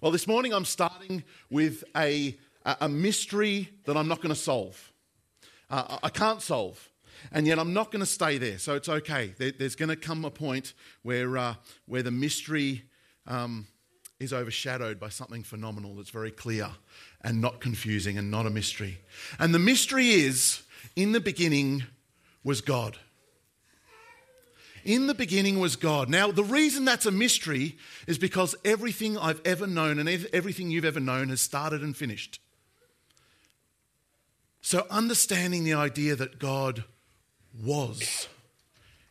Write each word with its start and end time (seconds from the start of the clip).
Well, 0.00 0.12
this 0.12 0.26
morning 0.26 0.54
I'm 0.54 0.64
starting 0.64 1.22
with 1.50 1.84
a, 1.94 2.34
a 2.64 2.88
mystery 2.88 3.68
that 3.84 3.98
I'm 3.98 4.08
not 4.08 4.22
going 4.22 4.34
to 4.34 4.40
solve. 4.40 4.92
Uh, 5.68 5.98
I 6.02 6.08
can't 6.08 6.40
solve. 6.40 6.88
And 7.32 7.46
yet 7.46 7.58
I'm 7.58 7.74
not 7.74 7.92
going 7.92 8.00
to 8.00 8.06
stay 8.06 8.38
there, 8.38 8.56
so 8.56 8.76
it's 8.76 8.88
okay. 8.88 9.34
There, 9.36 9.50
there's 9.50 9.76
going 9.76 9.90
to 9.90 9.96
come 9.96 10.24
a 10.24 10.30
point 10.30 10.72
where, 11.02 11.36
uh, 11.36 11.54
where 11.84 12.02
the 12.02 12.10
mystery 12.10 12.84
um, 13.26 13.66
is 14.18 14.32
overshadowed 14.32 14.98
by 14.98 15.10
something 15.10 15.42
phenomenal 15.42 15.94
that's 15.96 16.08
very 16.08 16.30
clear 16.30 16.70
and 17.20 17.42
not 17.42 17.60
confusing 17.60 18.16
and 18.16 18.30
not 18.30 18.46
a 18.46 18.50
mystery. 18.50 19.02
And 19.38 19.54
the 19.54 19.58
mystery 19.58 20.12
is 20.12 20.62
in 20.96 21.12
the 21.12 21.20
beginning 21.20 21.84
was 22.42 22.62
God. 22.62 22.96
In 24.84 25.06
the 25.06 25.14
beginning 25.14 25.60
was 25.60 25.76
God. 25.76 26.08
Now, 26.08 26.30
the 26.30 26.44
reason 26.44 26.84
that's 26.84 27.06
a 27.06 27.10
mystery 27.10 27.76
is 28.06 28.18
because 28.18 28.54
everything 28.64 29.18
I've 29.18 29.40
ever 29.44 29.66
known 29.66 29.98
and 29.98 30.08
everything 30.08 30.70
you've 30.70 30.84
ever 30.84 31.00
known 31.00 31.28
has 31.28 31.40
started 31.40 31.82
and 31.82 31.96
finished. 31.96 32.40
So, 34.62 34.86
understanding 34.90 35.64
the 35.64 35.74
idea 35.74 36.16
that 36.16 36.38
God 36.38 36.84
was 37.62 38.28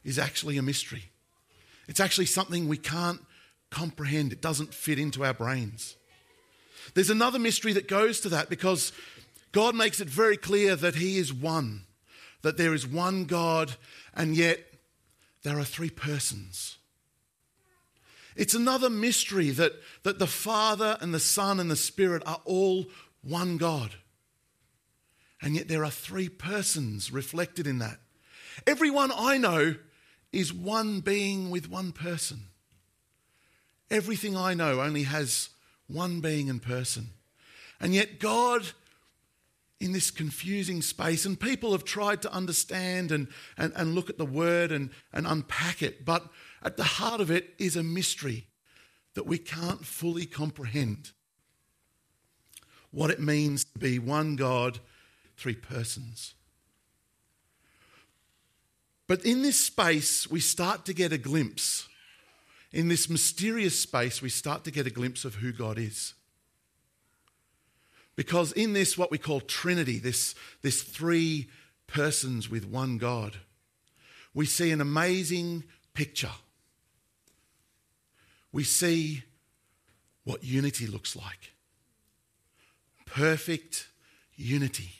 is 0.04 0.18
actually 0.18 0.58
a 0.58 0.62
mystery. 0.62 1.06
It's 1.88 2.00
actually 2.00 2.28
something 2.28 2.68
we 2.68 2.78
can't 2.78 3.22
comprehend, 3.70 4.34
it 4.34 4.42
doesn't 4.42 4.74
fit 4.74 5.00
into 5.00 5.24
our 5.24 5.34
brains. 5.34 5.96
There's 6.94 7.10
another 7.10 7.40
mystery 7.40 7.74
that 7.74 7.88
goes 7.88 8.20
to 8.22 8.30
that 8.30 8.50
because 8.50 8.92
God 9.52 9.76
makes 9.76 10.00
it 10.00 10.08
very 10.08 10.38
clear 10.38 10.76
that 10.76 10.96
He 10.96 11.18
is 11.18 11.34
one, 11.34 11.86
that 12.42 12.58
there 12.58 12.74
is 12.74 12.88
one 12.88 13.26
God, 13.26 13.76
and 14.16 14.36
yet 14.36 14.60
there 15.44 15.60
are 15.60 15.66
three 15.66 15.90
persons. 15.90 16.78
It's 18.36 18.54
another 18.54 18.90
mystery 18.90 19.50
that, 19.52 19.74
that 20.04 20.20
the 20.20 20.28
Father 20.28 20.98
and 21.02 21.14
the 21.14 21.20
Son 21.20 21.60
and 21.60 21.70
the 21.70 21.76
Spirit 21.76 22.24
are 22.26 22.42
all 22.46 22.86
one 23.22 23.58
God. 23.58 23.96
And 25.42 25.56
yet 25.56 25.68
there 25.68 25.84
are 25.84 25.92
three 25.92 26.30
persons 26.30 27.12
reflected 27.12 27.68
in 27.68 27.80
that. 27.80 28.00
Everyone 28.68 29.12
I 29.16 29.38
know 29.38 29.76
is 30.32 30.54
one 30.54 31.00
being 31.00 31.50
with 31.50 31.70
one 31.70 31.92
person. 31.92 32.48
Everything 33.90 34.38
I 34.38 34.54
know 34.54 34.82
only 34.82 35.04
has 35.04 35.50
one 35.88 36.20
being 36.20 36.50
and 36.50 36.62
person. 36.62 37.10
And 37.80 37.96
yet 37.96 38.20
God 38.20 38.72
in 39.80 39.94
this 39.94 40.12
confusing 40.12 40.82
space. 40.82 41.26
And 41.26 41.40
people 41.40 41.72
have 41.72 41.84
tried 41.84 42.22
to 42.24 42.34
understand 42.34 43.12
and, 43.12 43.28
and, 43.58 43.72
and 43.76 43.96
look 43.96 44.10
at 44.10 44.18
the 44.18 44.26
word 44.26 44.72
and, 44.72 44.90
and 45.14 45.26
unpack 45.26 45.82
it. 45.82 46.06
But 46.06 46.26
at 46.62 46.78
the 46.78 46.84
heart 46.84 47.22
of 47.22 47.32
it 47.32 47.54
is 47.58 47.76
a 47.76 47.84
mystery 47.84 48.48
that 49.14 49.26
we 49.26 49.38
can't 49.38 49.86
fully 49.86 50.26
comprehend. 50.26 51.12
What 52.92 53.12
it 53.12 53.20
means 53.20 53.64
to 53.66 53.80
be 53.80 54.00
one 54.00 54.36
God, 54.36 54.80
three 55.38 55.56
persons. 55.56 56.34
But 59.08 59.26
in 59.26 59.42
this 59.42 59.60
space, 59.60 60.30
we 60.30 60.40
start 60.40 60.86
to 60.86 60.94
get 60.94 61.14
a 61.14 61.18
glimpse. 61.18 61.88
In 62.72 62.90
this 62.90 63.10
mysterious 63.10 63.80
space, 63.80 64.22
we 64.22 64.30
start 64.30 64.64
to 64.66 64.72
get 64.72 64.86
a 64.86 64.92
glimpse 64.92 65.26
of 65.26 65.36
who 65.36 65.52
God 65.52 65.80
is. 65.80 66.14
Because 68.20 68.52
in 68.52 68.74
this, 68.74 68.98
what 68.98 69.12
we 69.12 69.18
call 69.18 69.40
Trinity, 69.40 69.98
this, 69.98 70.36
this 70.62 70.84
three 70.84 71.48
persons 71.88 72.50
with 72.50 72.66
one 72.66 72.98
God, 72.98 73.38
we 74.34 74.46
see 74.46 74.72
an 74.72 74.82
amazing 74.82 75.64
picture. 75.94 76.34
We 78.52 78.66
see 78.66 79.24
what 80.26 80.44
unity 80.44 80.86
looks 80.86 81.16
like 81.16 81.54
perfect 83.06 83.88
unity. 84.36 84.92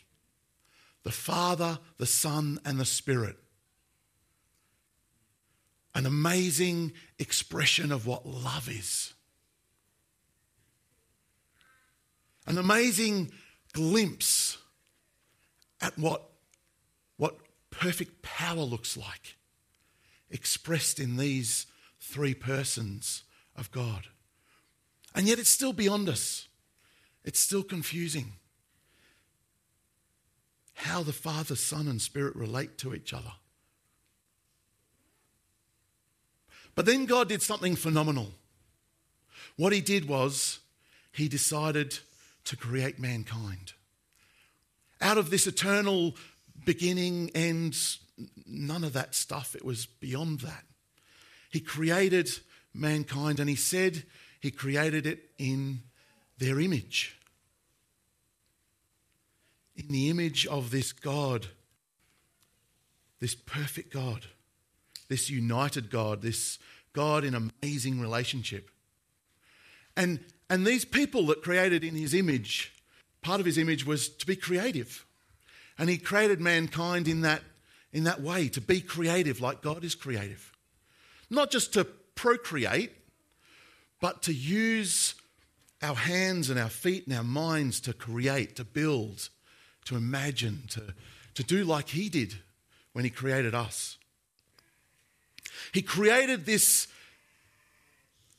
The 1.04 1.12
Father, 1.12 1.80
the 1.98 2.06
Son, 2.06 2.58
and 2.64 2.80
the 2.80 2.86
Spirit. 2.86 3.36
An 5.94 6.06
amazing 6.06 6.94
expression 7.20 7.92
of 7.92 8.08
what 8.08 8.26
love 8.26 8.70
is. 8.70 9.14
An 12.50 12.58
amazing 12.58 13.32
glimpse 13.74 14.58
at 15.80 15.98
what, 15.98 16.24
what 17.16 17.38
perfect 17.70 18.24
power 18.24 18.64
looks 18.64 18.98
like, 18.98 19.38
expressed 20.32 21.00
in 21.00 21.16
these 21.16 21.68
three 22.02 22.34
persons 22.34 23.24
of 23.56 23.72
God. 23.72 24.08
And 25.14 25.28
yet 25.28 25.38
it's 25.40 25.50
still 25.50 25.74
beyond 25.74 26.10
us, 26.10 26.48
it's 27.24 27.40
still 27.40 27.64
confusing. 27.64 28.34
How 30.74 31.04
the 31.04 31.14
Father, 31.14 31.56
Son, 31.56 31.88
and 31.88 32.02
Spirit 32.02 32.36
relate 32.36 32.78
to 32.80 32.96
each 32.96 33.14
other. 33.14 33.34
But 36.74 36.86
then 36.86 37.06
God 37.06 37.28
did 37.28 37.42
something 37.42 37.76
phenomenal. 37.76 38.32
What 39.58 39.74
he 39.74 39.82
did 39.82 40.08
was 40.08 40.60
he 41.12 41.28
decided 41.28 42.00
to 42.50 42.58
create 42.58 42.98
mankind. 42.98 43.74
Out 45.02 45.20
of 45.20 45.30
this 45.30 45.46
eternal 45.46 46.16
beginning, 46.66 47.30
ends, 47.36 48.00
none 48.48 48.84
of 48.84 48.94
that 48.94 49.14
stuff. 49.14 49.56
It 49.56 49.64
was 49.64 49.86
beyond 49.86 50.40
that. 50.40 50.64
He 51.52 51.60
created 51.60 52.28
mankind 52.74 53.40
and 53.40 53.48
he 53.48 53.56
said 53.56 54.04
he 54.40 54.50
created 54.50 55.06
it 55.06 55.30
in 55.38 55.82
their 56.40 56.60
image. 56.60 57.20
In 59.76 59.90
the 59.90 60.10
image 60.10 60.48
of 60.48 60.72
this 60.72 60.92
God, 60.92 61.46
this 63.20 63.36
perfect 63.36 63.94
God, 63.94 64.26
this 65.08 65.30
united 65.30 65.92
God, 65.92 66.24
this 66.24 66.58
God 66.94 67.24
in 67.24 67.36
amazing 67.36 68.00
relationship. 68.00 68.72
And 69.96 70.20
and 70.50 70.66
these 70.66 70.86
people 70.86 71.28
that 71.28 71.44
created 71.44 71.84
in 71.84 71.96
his 71.96 72.14
image, 72.14 72.74
part 73.22 73.40
of 73.40 73.46
his 73.46 73.58
image 73.58 73.86
was 73.86 74.10
to 74.10 74.26
be 74.26 74.36
creative. 74.36 75.06
And 75.78 75.90
he 75.90 75.98
created 75.98 76.42
mankind 76.42 77.08
in 77.08 77.22
that, 77.22 77.42
in 77.94 78.04
that 78.06 78.22
way, 78.22 78.50
to 78.50 78.62
be 78.62 78.82
creative 78.82 79.40
like 79.40 79.62
God 79.62 79.84
is 79.84 79.96
creative. 79.96 80.52
Not 81.30 81.52
just 81.52 81.74
to 81.74 81.86
procreate, 81.86 82.92
but 84.02 84.24
to 84.24 84.34
use 84.34 85.16
our 85.82 85.96
hands 85.96 86.50
and 86.50 86.60
our 86.60 86.70
feet 86.70 87.06
and 87.08 87.16
our 87.16 87.24
minds 87.24 87.80
to 87.82 87.94
create, 87.94 88.56
to 88.56 88.64
build, 88.64 89.30
to 89.86 89.96
imagine, 89.96 90.64
to, 90.70 90.94
to 91.36 91.44
do 91.44 91.64
like 91.64 91.90
he 91.90 92.10
did 92.10 92.40
when 92.94 93.06
he 93.06 93.12
created 93.12 93.54
us. 93.54 93.98
He 95.74 95.82
created 95.82 96.46
this, 96.46 96.88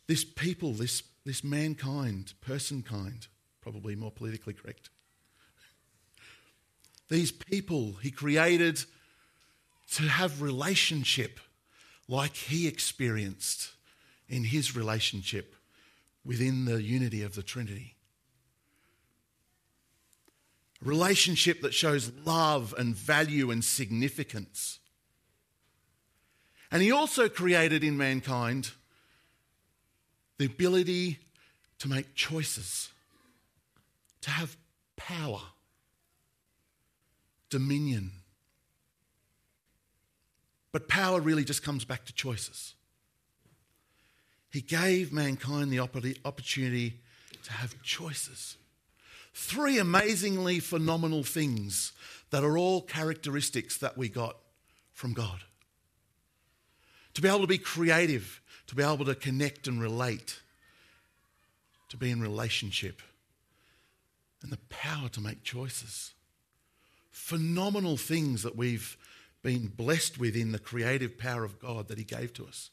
this 0.07 0.25
people, 0.25 0.73
this 0.73 1.03
this 1.25 1.45
mankind, 1.45 2.35
person 2.41 2.83
kind, 2.83 3.27
probably 3.61 3.95
more 3.95 4.11
politically 4.11 4.55
correct. 4.55 4.91
These 7.09 7.33
people 7.33 7.95
he 8.03 8.11
created 8.11 8.85
to 9.93 10.03
have 10.05 10.41
relationship 10.41 11.41
like 12.09 12.35
he 12.35 12.67
experienced 12.67 13.73
in 14.29 14.45
his 14.45 14.77
relationship 14.77 15.55
within 16.25 16.65
the 16.65 16.83
unity 16.83 17.23
of 17.23 17.35
the 17.35 17.43
Trinity. 17.43 17.97
A 20.83 20.89
relationship 20.89 21.61
that 21.63 21.75
shows 21.75 22.13
love 22.25 22.75
and 22.79 22.95
value 22.95 23.51
and 23.51 23.65
significance. 23.65 24.79
And 26.71 26.83
he 26.83 26.93
also 26.93 27.29
created 27.29 27.83
in 27.83 27.97
mankind 27.97 28.71
the 30.41 30.47
ability 30.47 31.19
to 31.79 31.87
make 31.87 32.15
choices, 32.15 32.89
to 34.23 34.31
have 34.31 34.57
power, 34.97 35.43
dominion. 37.51 38.11
But 40.73 40.89
power 40.89 41.21
really 41.21 41.45
just 41.45 41.63
comes 41.63 41.85
back 41.85 42.07
to 42.07 42.15
choices. 42.15 42.73
He 44.51 44.63
gave 44.63 45.13
mankind 45.13 45.71
the 45.71 45.81
opportunity 45.81 46.95
to 47.45 47.53
have 47.53 47.83
choices. 47.83 48.57
Three 49.35 49.77
amazingly 49.77 50.59
phenomenal 50.59 51.23
things 51.23 51.93
that 52.31 52.45
are 52.45 52.57
all 52.57 52.81
characteristics 52.81 53.77
that 53.77 53.99
we 53.99 54.09
got 54.09 54.39
from 54.95 55.13
God. 55.13 55.41
To 57.13 57.21
be 57.21 57.29
able 57.29 57.41
to 57.41 57.47
be 57.47 57.59
creative, 57.59 58.41
to 58.71 58.77
be 58.77 58.85
able 58.85 59.05
to 59.05 59.17
connect 59.17 59.67
and 59.67 59.83
relate, 59.83 60.39
to 61.89 61.97
be 61.97 62.09
in 62.09 62.21
relationship, 62.21 63.03
and 64.45 64.53
the 64.53 64.59
power 64.69 65.09
to 65.09 65.21
make 65.21 65.43
choices. 65.43 66.15
Phenomenal 67.11 67.97
things 67.97 68.45
that 68.45 68.55
we've 68.55 68.97
been 69.43 69.67
blessed 69.67 70.21
with 70.21 70.37
in 70.37 70.53
the 70.53 70.59
creative 70.61 71.19
power 71.19 71.43
of 71.43 71.59
God 71.59 71.89
that 71.89 71.99
He 71.99 72.05
gave 72.05 72.33
to 72.35 72.47
us. 72.47 72.71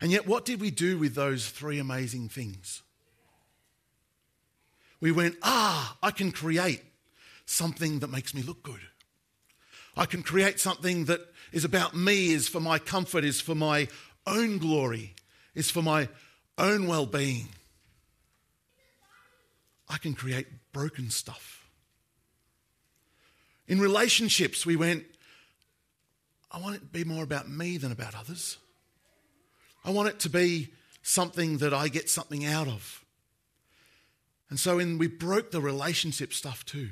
And 0.00 0.10
yet, 0.10 0.26
what 0.26 0.44
did 0.44 0.60
we 0.60 0.72
do 0.72 0.98
with 0.98 1.14
those 1.14 1.48
three 1.48 1.78
amazing 1.78 2.28
things? 2.28 2.82
We 4.98 5.12
went, 5.12 5.36
ah, 5.44 5.96
I 6.02 6.10
can 6.10 6.32
create 6.32 6.82
something 7.44 8.00
that 8.00 8.10
makes 8.10 8.34
me 8.34 8.42
look 8.42 8.64
good. 8.64 8.80
I 9.96 10.06
can 10.06 10.22
create 10.22 10.60
something 10.60 11.06
that 11.06 11.20
is 11.52 11.64
about 11.64 11.96
me, 11.96 12.32
is 12.32 12.48
for 12.48 12.60
my 12.60 12.78
comfort, 12.78 13.24
is 13.24 13.40
for 13.40 13.54
my 13.54 13.88
own 14.26 14.58
glory, 14.58 15.14
is 15.54 15.70
for 15.70 15.82
my 15.82 16.08
own 16.58 16.86
well 16.86 17.06
being. 17.06 17.48
I 19.88 19.98
can 19.98 20.14
create 20.14 20.46
broken 20.72 21.10
stuff. 21.10 21.68
In 23.68 23.80
relationships, 23.80 24.66
we 24.66 24.76
went, 24.76 25.04
I 26.50 26.60
want 26.60 26.76
it 26.76 26.80
to 26.80 26.86
be 26.86 27.04
more 27.04 27.24
about 27.24 27.48
me 27.48 27.78
than 27.78 27.92
about 27.92 28.14
others. 28.14 28.58
I 29.84 29.90
want 29.90 30.08
it 30.08 30.20
to 30.20 30.30
be 30.30 30.72
something 31.02 31.58
that 31.58 31.72
I 31.72 31.88
get 31.88 32.10
something 32.10 32.44
out 32.44 32.68
of. 32.68 33.04
And 34.50 34.58
so 34.60 34.78
in, 34.78 34.98
we 34.98 35.06
broke 35.06 35.50
the 35.50 35.60
relationship 35.60 36.32
stuff 36.32 36.64
too, 36.64 36.90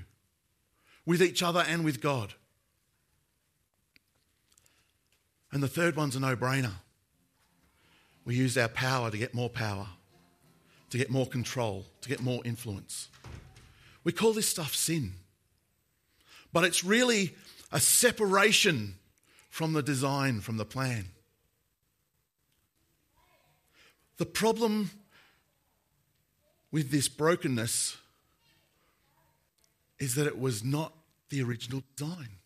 with 1.04 1.22
each 1.22 1.42
other 1.42 1.64
and 1.66 1.84
with 1.84 2.00
God. 2.00 2.34
And 5.54 5.62
the 5.62 5.68
third 5.68 5.94
one's 5.94 6.16
a 6.16 6.20
no 6.20 6.34
brainer. 6.34 6.72
We 8.24 8.34
use 8.34 8.58
our 8.58 8.66
power 8.66 9.12
to 9.12 9.16
get 9.16 9.34
more 9.34 9.48
power, 9.48 9.86
to 10.90 10.98
get 10.98 11.10
more 11.10 11.26
control, 11.26 11.86
to 12.00 12.08
get 12.08 12.20
more 12.20 12.42
influence. 12.44 13.08
We 14.02 14.10
call 14.10 14.32
this 14.32 14.48
stuff 14.48 14.74
sin. 14.74 15.12
But 16.52 16.64
it's 16.64 16.82
really 16.82 17.36
a 17.70 17.78
separation 17.78 18.96
from 19.48 19.74
the 19.74 19.82
design, 19.82 20.40
from 20.40 20.56
the 20.56 20.64
plan. 20.64 21.04
The 24.16 24.26
problem 24.26 24.90
with 26.72 26.90
this 26.90 27.08
brokenness 27.08 27.96
is 30.00 30.16
that 30.16 30.26
it 30.26 30.36
was 30.36 30.64
not 30.64 30.92
the 31.30 31.42
original 31.42 31.84
design 31.96 32.40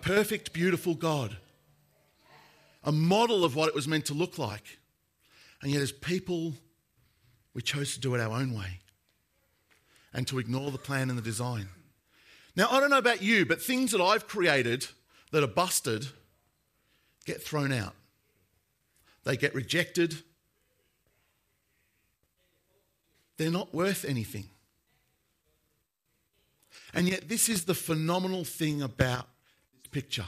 perfect, 0.00 0.52
beautiful 0.52 0.94
God, 0.94 1.36
a 2.84 2.92
model 2.92 3.44
of 3.44 3.54
what 3.54 3.68
it 3.68 3.74
was 3.74 3.88
meant 3.88 4.06
to 4.06 4.14
look 4.14 4.38
like. 4.38 4.78
And 5.62 5.72
yet, 5.72 5.82
as 5.82 5.92
people, 5.92 6.54
we 7.54 7.62
chose 7.62 7.94
to 7.94 8.00
do 8.00 8.14
it 8.14 8.20
our 8.20 8.32
own 8.32 8.54
way 8.54 8.80
and 10.12 10.26
to 10.28 10.38
ignore 10.38 10.70
the 10.70 10.78
plan 10.78 11.10
and 11.10 11.18
the 11.18 11.22
design. 11.22 11.68
Now, 12.56 12.68
I 12.70 12.80
don't 12.80 12.90
know 12.90 12.98
about 12.98 13.22
you, 13.22 13.46
but 13.46 13.60
things 13.60 13.92
that 13.92 14.00
I've 14.00 14.26
created 14.26 14.86
that 15.32 15.42
are 15.42 15.48
busted 15.48 16.06
get 17.24 17.42
thrown 17.42 17.72
out, 17.72 17.94
they 19.24 19.36
get 19.36 19.54
rejected. 19.54 20.22
They're 23.36 23.50
not 23.50 23.74
worth 23.74 24.04
anything. 24.04 24.48
And 26.94 27.06
yet, 27.08 27.28
this 27.28 27.48
is 27.48 27.64
the 27.64 27.74
phenomenal 27.74 28.44
thing 28.44 28.82
about 28.82 29.28
picture. 29.90 30.26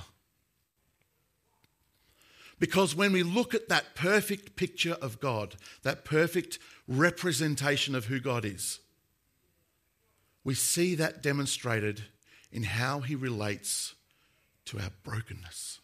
Because 2.58 2.94
when 2.94 3.12
we 3.12 3.22
look 3.22 3.54
at 3.54 3.70
that 3.70 3.94
perfect 3.94 4.54
picture 4.54 4.96
of 5.00 5.18
God, 5.18 5.56
that 5.82 6.04
perfect 6.04 6.58
representation 6.86 7.94
of 7.94 8.04
who 8.04 8.20
God 8.20 8.44
is, 8.44 8.80
we 10.44 10.54
see 10.54 10.94
that 10.94 11.22
demonstrated 11.22 12.04
in 12.52 12.64
how 12.64 13.00
he 13.00 13.14
relates 13.14 13.94
to 14.66 14.78
our 14.78 14.90
brokenness, 15.02 15.80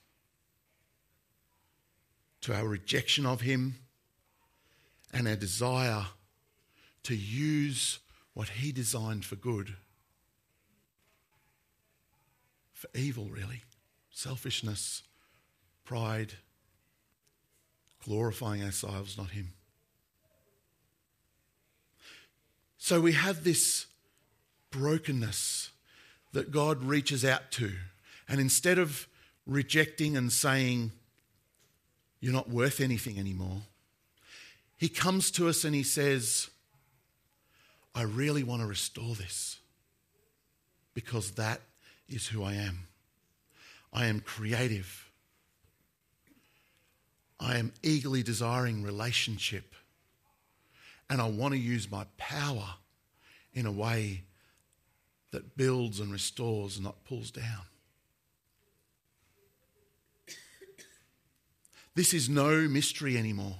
to 2.42 2.54
our 2.54 2.68
rejection 2.68 3.24
of 3.24 3.40
him, 3.40 3.76
and 5.12 5.26
our 5.26 5.36
desire 5.36 6.06
to 7.04 7.14
use 7.14 8.00
what 8.34 8.48
he 8.50 8.70
designed 8.70 9.24
for 9.24 9.36
good 9.36 9.76
for 12.72 12.90
evil, 12.94 13.30
really 13.30 13.62
selfishness, 14.16 15.02
pride, 15.84 16.32
glorifying 18.02 18.64
ourselves, 18.64 19.18
not 19.18 19.28
Him. 19.28 19.52
So 22.78 22.98
we 22.98 23.12
have 23.12 23.44
this 23.44 23.84
brokenness 24.70 25.70
that 26.32 26.50
God 26.50 26.82
reaches 26.82 27.26
out 27.26 27.50
to. 27.52 27.72
And 28.26 28.40
instead 28.40 28.78
of 28.78 29.06
rejecting 29.46 30.16
and 30.16 30.32
saying, 30.32 30.92
You're 32.18 32.32
not 32.32 32.48
worth 32.48 32.80
anything 32.80 33.18
anymore, 33.18 33.64
He 34.78 34.88
comes 34.88 35.30
to 35.32 35.46
us 35.46 35.62
and 35.62 35.74
He 35.74 35.82
says, 35.82 36.48
I 37.94 38.02
really 38.02 38.42
want 38.42 38.62
to 38.62 38.66
restore 38.66 39.14
this 39.14 39.58
because 40.94 41.32
that 41.32 41.60
is 42.08 42.26
who 42.28 42.42
I 42.42 42.54
am. 42.54 42.86
I 43.96 44.06
am 44.06 44.20
creative. 44.20 45.10
I 47.40 47.56
am 47.56 47.72
eagerly 47.82 48.22
desiring 48.22 48.82
relationship. 48.82 49.74
And 51.08 51.18
I 51.18 51.30
want 51.30 51.54
to 51.54 51.58
use 51.58 51.90
my 51.90 52.04
power 52.18 52.74
in 53.54 53.64
a 53.64 53.72
way 53.72 54.24
that 55.30 55.56
builds 55.56 55.98
and 55.98 56.12
restores 56.12 56.76
and 56.76 56.84
not 56.84 57.04
pulls 57.04 57.30
down. 57.30 57.62
This 61.94 62.12
is 62.12 62.28
no 62.28 62.68
mystery 62.68 63.16
anymore. 63.16 63.56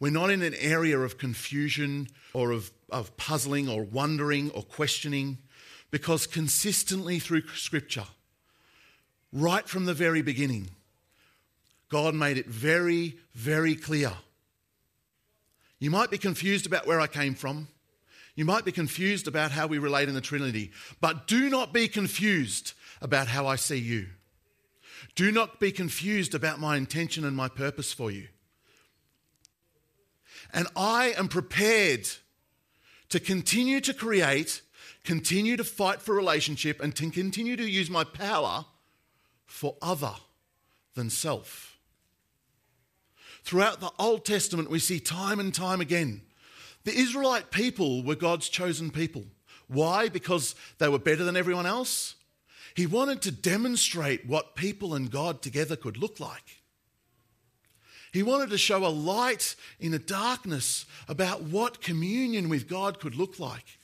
We're 0.00 0.10
not 0.10 0.30
in 0.30 0.42
an 0.42 0.54
area 0.58 0.98
of 0.98 1.16
confusion 1.16 2.08
or 2.34 2.50
of, 2.50 2.72
of 2.90 3.16
puzzling 3.16 3.68
or 3.68 3.84
wondering 3.84 4.50
or 4.50 4.64
questioning 4.64 5.38
because 5.92 6.26
consistently 6.26 7.20
through 7.20 7.46
Scripture, 7.54 8.06
right 9.32 9.68
from 9.68 9.86
the 9.86 9.94
very 9.94 10.22
beginning, 10.22 10.68
God 11.88 12.14
made 12.14 12.38
it 12.38 12.46
very, 12.46 13.18
very 13.34 13.74
clear. 13.74 14.12
You 15.78 15.90
might 15.90 16.10
be 16.10 16.18
confused 16.18 16.66
about 16.66 16.86
where 16.86 17.00
I 17.00 17.06
came 17.06 17.34
from. 17.34 17.68
You 18.34 18.44
might 18.44 18.64
be 18.64 18.72
confused 18.72 19.28
about 19.28 19.50
how 19.50 19.66
we 19.66 19.78
relate 19.78 20.08
in 20.08 20.14
the 20.14 20.20
Trinity, 20.20 20.70
but 21.00 21.26
do 21.26 21.50
not 21.50 21.72
be 21.72 21.88
confused 21.88 22.72
about 23.00 23.28
how 23.28 23.46
I 23.46 23.56
see 23.56 23.78
you. 23.78 24.06
Do 25.14 25.30
not 25.32 25.60
be 25.60 25.72
confused 25.72 26.34
about 26.34 26.60
my 26.60 26.76
intention 26.76 27.24
and 27.24 27.36
my 27.36 27.48
purpose 27.48 27.92
for 27.92 28.10
you. 28.10 28.28
And 30.54 30.66
I 30.76 31.14
am 31.18 31.28
prepared 31.28 32.08
to 33.10 33.20
continue 33.20 33.80
to 33.80 33.92
create 33.92 34.62
continue 35.04 35.56
to 35.56 35.64
fight 35.64 36.00
for 36.00 36.14
relationship 36.14 36.80
and 36.80 36.94
to 36.94 37.10
continue 37.10 37.56
to 37.56 37.68
use 37.68 37.90
my 37.90 38.04
power 38.04 38.64
for 39.46 39.76
other 39.82 40.14
than 40.94 41.10
self. 41.10 41.78
Throughout 43.44 43.80
the 43.80 43.90
Old 43.98 44.24
Testament, 44.24 44.70
we 44.70 44.78
see 44.78 45.00
time 45.00 45.40
and 45.40 45.54
time 45.54 45.80
again 45.80 46.22
the 46.84 46.94
Israelite 46.94 47.50
people 47.50 48.02
were 48.02 48.16
God's 48.16 48.48
chosen 48.48 48.90
people. 48.90 49.24
Why? 49.68 50.08
Because 50.08 50.54
they 50.78 50.88
were 50.88 50.98
better 50.98 51.24
than 51.24 51.36
everyone 51.36 51.66
else? 51.66 52.16
He 52.74 52.86
wanted 52.86 53.22
to 53.22 53.30
demonstrate 53.30 54.26
what 54.26 54.56
people 54.56 54.94
and 54.94 55.10
God 55.10 55.42
together 55.42 55.76
could 55.76 55.96
look 55.96 56.18
like. 56.18 56.62
He 58.12 58.22
wanted 58.22 58.50
to 58.50 58.58
show 58.58 58.84
a 58.84 58.88
light 58.88 59.54
in 59.80 59.92
the 59.92 59.98
darkness 59.98 60.86
about 61.08 61.42
what 61.42 61.80
communion 61.80 62.48
with 62.48 62.68
God 62.68 62.98
could 62.98 63.14
look 63.14 63.38
like 63.38 63.78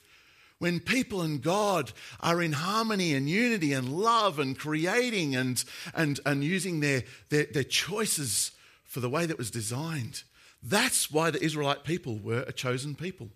when 0.59 0.81
people 0.81 1.21
and 1.21 1.41
God 1.41 1.91
are 2.19 2.41
in 2.41 2.51
harmony 2.51 3.13
and 3.13 3.29
unity 3.29 3.73
and 3.73 3.89
love 3.89 4.39
and 4.39 4.57
creating 4.59 5.35
and, 5.35 5.63
and, 5.95 6.19
and 6.25 6.43
using 6.43 6.81
their, 6.81 7.03
their, 7.29 7.45
their 7.45 7.63
choices 7.63 8.51
for 8.83 8.99
the 8.99 9.09
way 9.09 9.25
that 9.25 9.37
was 9.37 9.49
designed. 9.49 10.23
That's 10.61 11.09
why 11.09 11.31
the 11.31 11.43
Israelite 11.43 11.85
people 11.85 12.17
were 12.17 12.43
a 12.45 12.51
chosen 12.51 12.93
people. 12.93 13.29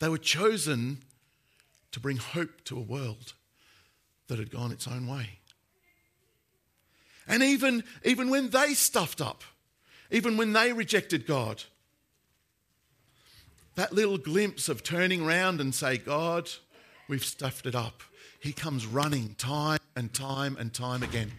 They 0.00 0.08
were 0.08 0.18
chosen 0.18 0.98
to 1.92 2.00
bring 2.00 2.16
hope 2.16 2.64
to 2.64 2.76
a 2.76 2.82
world 2.82 3.34
that 4.26 4.40
had 4.40 4.50
gone 4.50 4.72
its 4.72 4.88
own 4.88 5.06
way. 5.06 5.38
And 7.28 7.42
even, 7.42 7.84
even 8.04 8.30
when 8.30 8.50
they 8.50 8.74
stuffed 8.74 9.20
up, 9.20 9.44
even 10.10 10.36
when 10.36 10.52
they 10.52 10.72
rejected 10.72 11.26
God, 11.26 11.62
that 13.74 13.92
little 13.92 14.18
glimpse 14.18 14.68
of 14.68 14.82
turning 14.82 15.22
around 15.22 15.60
and 15.60 15.74
say, 15.74 15.98
God, 15.98 16.50
we've 17.08 17.24
stuffed 17.24 17.66
it 17.66 17.74
up. 17.74 18.02
He 18.40 18.52
comes 18.52 18.86
running 18.86 19.34
time 19.36 19.80
and 19.96 20.12
time 20.12 20.56
and 20.58 20.72
time 20.72 21.02
again. 21.02 21.32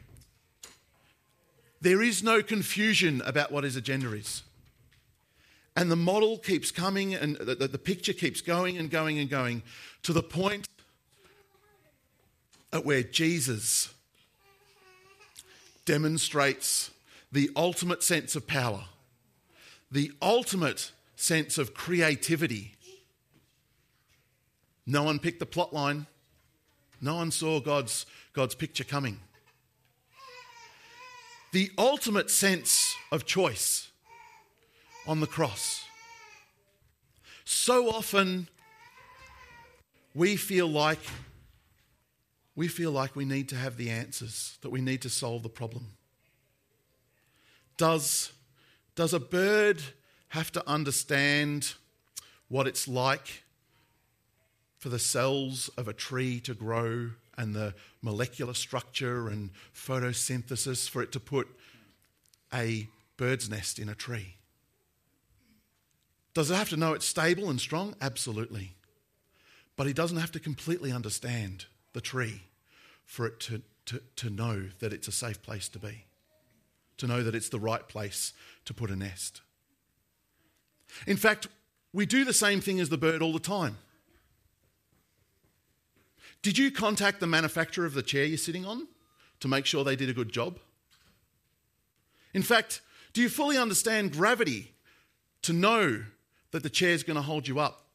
There 1.81 2.01
is 2.01 2.23
no 2.23 2.41
confusion 2.41 3.21
about 3.25 3.51
what 3.51 3.63
his 3.63 3.75
agenda 3.75 4.11
is. 4.13 4.43
And 5.75 5.91
the 5.91 5.95
model 5.95 6.37
keeps 6.37 6.71
coming 6.71 7.13
and 7.13 7.35
the, 7.35 7.55
the, 7.67 7.77
picture 7.77 8.13
keeps 8.13 8.41
going 8.41 8.77
and 8.77 8.89
going 8.89 9.19
and 9.19 9.29
going 9.29 9.61
to 10.03 10.13
the 10.13 10.23
point 10.23 10.67
at 12.71 12.85
where 12.85 13.03
Jesus 13.03 13.93
demonstrates 15.83 16.91
the 17.31 17.51
ultimate 17.55 18.03
sense 18.03 18.35
of 18.35 18.47
power, 18.47 18.85
the 19.91 20.11
ultimate 20.21 20.91
sense 21.25 21.57
of 21.57 21.73
creativity. 21.73 22.75
No 24.85 25.03
one 25.03 25.17
picked 25.17 25.39
the 25.39 25.45
plot 25.45 25.73
line. 25.73 26.05
No 27.01 27.15
one 27.15 27.31
saw 27.31 27.59
God's, 27.59 28.05
God's 28.33 28.53
picture 28.53 28.83
coming. 28.83 29.19
The 31.51 31.71
ultimate 31.77 32.29
sense 32.29 32.95
of 33.11 33.25
choice 33.25 33.89
on 35.07 35.19
the 35.19 35.27
cross. 35.27 35.83
So 37.43 37.89
often 37.89 38.47
we 40.13 40.35
feel 40.35 40.67
like 40.67 40.99
we 42.55 42.69
feel 42.69 42.91
like 42.91 43.15
we 43.15 43.25
need 43.25 43.49
to 43.49 43.55
have 43.55 43.75
the 43.75 43.89
answers, 43.89 44.57
that 44.61 44.69
we 44.69 44.79
need 44.79 45.01
to 45.01 45.09
solve 45.09 45.43
the 45.43 45.49
problem. 45.49 45.87
Does, 47.77 48.31
does 48.95 49.13
a 49.13 49.19
bird 49.19 49.81
have 50.35 50.51
to 50.51 50.69
understand 50.69 51.75
what 52.49 52.67
it's 52.67 52.89
like 52.89 53.43
for 54.77 54.89
the 54.89 54.99
cells 54.99 55.69
of 55.77 55.87
a 55.87 55.93
tree 55.93 56.41
to 56.41 56.53
grow 56.53 57.09
and 57.37 57.55
the 57.55 57.73
molecular 58.01 58.53
structure 58.53 59.29
and 59.29 59.49
photosynthesis 59.73 60.89
for 60.89 61.01
it 61.01 61.13
to 61.13 61.21
put 61.21 61.47
a 62.53 62.89
bird's 63.15 63.49
nest 63.49 63.79
in 63.79 63.87
a 63.87 63.95
tree? 63.95 64.35
Does 66.33 66.51
it 66.51 66.55
have 66.55 66.69
to 66.69 66.77
know 66.77 66.91
it's 66.91 67.05
stable 67.05 67.49
and 67.49 67.61
strong? 67.61 67.95
Absolutely. 68.01 68.75
But 69.77 69.87
he 69.87 69.93
doesn't 69.93 70.17
have 70.17 70.33
to 70.33 70.39
completely 70.41 70.91
understand 70.91 71.63
the 71.93 72.01
tree 72.01 72.41
for 73.05 73.25
it 73.25 73.39
to, 73.39 73.61
to, 73.85 74.01
to 74.17 74.29
know 74.29 74.67
that 74.79 74.91
it's 74.91 75.07
a 75.07 75.13
safe 75.13 75.41
place 75.41 75.69
to 75.69 75.79
be, 75.79 76.03
to 76.97 77.07
know 77.07 77.23
that 77.23 77.35
it's 77.35 77.47
the 77.47 77.59
right 77.59 77.87
place 77.87 78.33
to 78.65 78.73
put 78.73 78.91
a 78.91 78.97
nest. 78.97 79.39
In 81.07 81.17
fact, 81.17 81.47
we 81.93 82.05
do 82.05 82.25
the 82.25 82.33
same 82.33 82.61
thing 82.61 82.79
as 82.79 82.89
the 82.89 82.97
bird 82.97 83.21
all 83.21 83.33
the 83.33 83.39
time. 83.39 83.77
Did 86.41 86.57
you 86.57 86.71
contact 86.71 87.19
the 87.19 87.27
manufacturer 87.27 87.85
of 87.85 87.93
the 87.93 88.03
chair 88.03 88.25
you're 88.25 88.37
sitting 88.37 88.65
on 88.65 88.87
to 89.39 89.47
make 89.47 89.65
sure 89.65 89.83
they 89.83 89.95
did 89.95 90.09
a 90.09 90.13
good 90.13 90.31
job? 90.31 90.59
In 92.33 92.43
fact, 92.43 92.81
do 93.13 93.21
you 93.21 93.29
fully 93.29 93.57
understand 93.57 94.11
gravity 94.11 94.73
to 95.41 95.53
know 95.53 96.03
that 96.51 96.63
the 96.63 96.69
chair 96.69 96.91
is 96.91 97.03
going 97.03 97.15
to 97.15 97.21
hold 97.21 97.47
you 97.47 97.59
up 97.59 97.87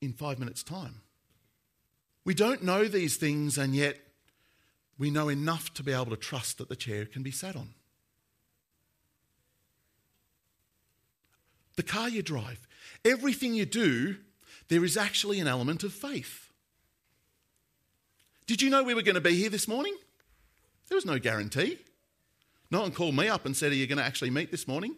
in 0.00 0.12
five 0.12 0.38
minutes' 0.38 0.62
time? 0.62 1.02
We 2.24 2.32
don't 2.32 2.62
know 2.62 2.86
these 2.86 3.16
things, 3.16 3.58
and 3.58 3.74
yet 3.74 3.98
we 4.98 5.10
know 5.10 5.28
enough 5.28 5.74
to 5.74 5.82
be 5.82 5.92
able 5.92 6.06
to 6.06 6.16
trust 6.16 6.58
that 6.58 6.68
the 6.68 6.76
chair 6.76 7.04
can 7.04 7.22
be 7.22 7.30
sat 7.30 7.56
on. 7.56 7.74
The 11.76 11.82
car 11.82 12.08
you 12.08 12.22
drive, 12.22 12.66
everything 13.04 13.54
you 13.54 13.66
do, 13.66 14.16
there 14.68 14.84
is 14.84 14.96
actually 14.96 15.40
an 15.40 15.46
element 15.46 15.84
of 15.84 15.92
faith. 15.92 16.50
Did 18.46 18.62
you 18.62 18.70
know 18.70 18.82
we 18.82 18.94
were 18.94 19.02
going 19.02 19.16
to 19.16 19.20
be 19.20 19.34
here 19.34 19.50
this 19.50 19.68
morning? 19.68 19.94
There 20.88 20.96
was 20.96 21.06
no 21.06 21.18
guarantee. 21.18 21.78
No 22.70 22.80
one 22.80 22.92
called 22.92 23.16
me 23.16 23.28
up 23.28 23.46
and 23.46 23.56
said, 23.56 23.72
Are 23.72 23.76
you 23.76 23.86
going 23.86 23.98
to 23.98 24.04
actually 24.04 24.30
meet 24.30 24.50
this 24.50 24.66
morning? 24.66 24.96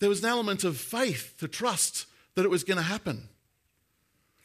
There 0.00 0.08
was 0.08 0.22
an 0.22 0.28
element 0.28 0.64
of 0.64 0.78
faith 0.78 1.34
to 1.38 1.48
trust 1.48 2.06
that 2.34 2.44
it 2.44 2.50
was 2.50 2.64
going 2.64 2.78
to 2.78 2.82
happen. 2.82 3.28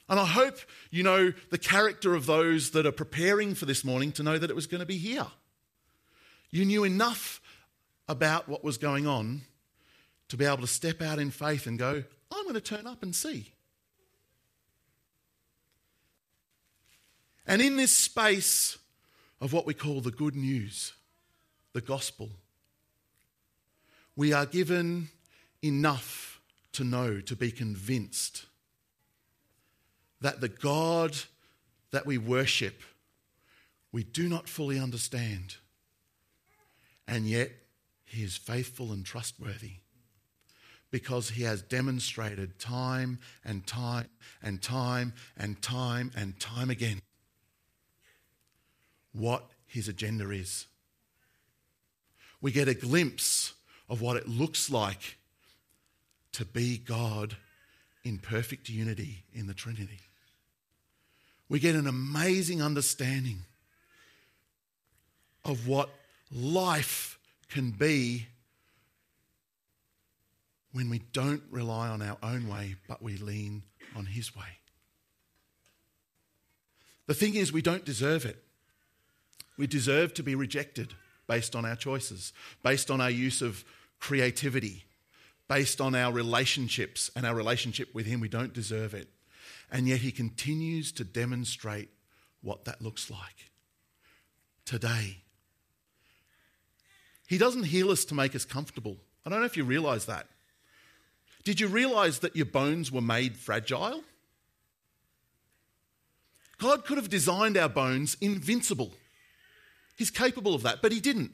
And 0.09 0.19
I 0.19 0.25
hope 0.25 0.59
you 0.91 1.03
know 1.03 1.33
the 1.49 1.57
character 1.57 2.15
of 2.15 2.25
those 2.25 2.71
that 2.71 2.85
are 2.85 2.91
preparing 2.91 3.55
for 3.55 3.65
this 3.65 3.83
morning 3.83 4.11
to 4.13 4.23
know 4.23 4.37
that 4.37 4.49
it 4.49 4.55
was 4.55 4.67
going 4.67 4.79
to 4.79 4.85
be 4.85 4.97
here. 4.97 5.27
You 6.49 6.63
knew 6.63 6.83
enough 6.83 7.41
about 8.07 8.47
what 8.47 8.63
was 8.63 8.77
going 8.77 9.05
on 9.05 9.41
to 10.29 10.37
be 10.37 10.45
able 10.45 10.57
to 10.57 10.67
step 10.67 11.01
out 11.01 11.19
in 11.19 11.31
faith 11.31 11.67
and 11.67 11.77
go, 11.79 12.03
I'm 12.31 12.43
going 12.43 12.55
to 12.55 12.61
turn 12.61 12.87
up 12.87 13.03
and 13.03 13.15
see. 13.15 13.51
And 17.45 17.61
in 17.61 17.77
this 17.77 17.91
space 17.91 18.77
of 19.39 19.53
what 19.53 19.65
we 19.65 19.73
call 19.73 20.01
the 20.01 20.11
good 20.11 20.35
news, 20.35 20.93
the 21.73 21.81
gospel, 21.81 22.29
we 24.15 24.33
are 24.33 24.45
given 24.45 25.09
enough 25.63 26.41
to 26.73 26.83
know, 26.83 27.21
to 27.21 27.35
be 27.35 27.51
convinced 27.51 28.45
that 30.19 30.41
the 30.41 30.49
God 30.49 31.15
that 31.91 32.05
we 32.05 32.17
worship, 32.17 32.81
we 33.91 34.03
do 34.03 34.27
not 34.27 34.49
fully 34.49 34.79
understand. 34.79 35.55
And 37.07 37.25
yet, 37.25 37.51
He 38.07 38.23
is 38.23 38.37
faithful 38.37 38.91
and 38.91 39.05
trustworthy 39.05 39.77
because 40.89 41.29
He 41.29 41.43
has 41.43 41.61
demonstrated 41.61 42.59
time 42.59 43.19
and 43.45 43.65
time 43.67 44.09
and 44.41 44.61
time 44.61 45.13
and 45.37 45.61
time 45.61 46.11
and 46.15 46.39
time 46.39 46.69
again 46.69 47.01
what 49.11 49.43
His 49.65 49.87
agenda 49.87 50.29
is. 50.31 50.67
We 52.41 52.51
get 52.51 52.67
a 52.67 52.73
glimpse 52.73 53.53
of 53.89 54.01
what 54.01 54.17
it 54.17 54.27
looks 54.27 54.69
like 54.69 55.17
to 56.33 56.45
be 56.45 56.77
God 56.77 57.35
in 58.03 58.19
perfect 58.19 58.69
unity 58.69 59.23
in 59.33 59.47
the 59.47 59.53
Trinity 59.53 59.99
we 61.49 61.59
get 61.59 61.75
an 61.75 61.87
amazing 61.87 62.61
understanding 62.61 63.39
of 65.45 65.67
what 65.67 65.89
life 66.31 67.16
can 67.49 67.71
be 67.71 68.27
when 70.73 70.89
we 70.89 70.99
don't 71.13 71.43
rely 71.49 71.87
on 71.87 72.01
our 72.01 72.17
own 72.21 72.47
way, 72.47 72.75
but 72.87 73.01
we 73.01 73.17
lean 73.17 73.63
on 73.95 74.05
His 74.05 74.35
way. 74.35 74.59
The 77.07 77.13
thing 77.13 77.35
is, 77.35 77.53
we 77.53 77.61
don't 77.61 77.85
deserve 77.85 78.25
it. 78.25 78.43
We 79.57 79.65
deserve 79.65 80.13
to 80.15 80.23
be 80.23 80.35
rejected 80.35 80.93
based 81.25 81.55
on 81.55 81.65
our 81.65 81.75
choices, 81.75 82.33
based 82.63 82.91
on 82.91 83.01
our 83.01 83.09
use 83.09 83.41
of 83.41 83.63
creativity, 83.99 84.83
based 85.47 85.81
on 85.81 85.95
our 85.95 86.11
relationships 86.11 87.09
and 87.15 87.25
our 87.25 87.33
relationship 87.33 87.95
with 87.95 88.05
Him. 88.05 88.19
We 88.19 88.29
don't 88.29 88.53
deserve 88.53 88.93
it. 88.93 89.09
And 89.71 89.87
yet 89.87 89.99
he 89.99 90.11
continues 90.11 90.91
to 90.93 91.03
demonstrate 91.03 91.89
what 92.41 92.65
that 92.65 92.81
looks 92.81 93.09
like 93.09 93.51
today. 94.65 95.23
He 97.27 97.37
doesn't 97.37 97.65
heal 97.65 97.91
us 97.91 98.05
to 98.05 98.15
make 98.15 98.35
us 98.35 98.45
comfortable. 98.45 98.97
I 99.25 99.29
don't 99.29 99.39
know 99.39 99.45
if 99.45 99.57
you 99.57 99.65
realize 99.65 100.05
that. 100.05 100.27
Did 101.43 101.59
you 101.59 101.67
realize 101.67 102.19
that 102.19 102.35
your 102.35 102.45
bones 102.45 102.91
were 102.91 103.01
made 103.01 103.37
fragile? 103.37 104.03
God 106.57 106.85
could 106.85 106.97
have 106.97 107.09
designed 107.09 107.57
our 107.57 107.69
bones 107.69 108.17
invincible. 108.19 108.91
He's 109.95 110.09
capable 110.09 110.55
of 110.55 110.63
that, 110.63 110.81
but 110.81 110.91
He 110.91 110.99
didn't. 110.99 111.31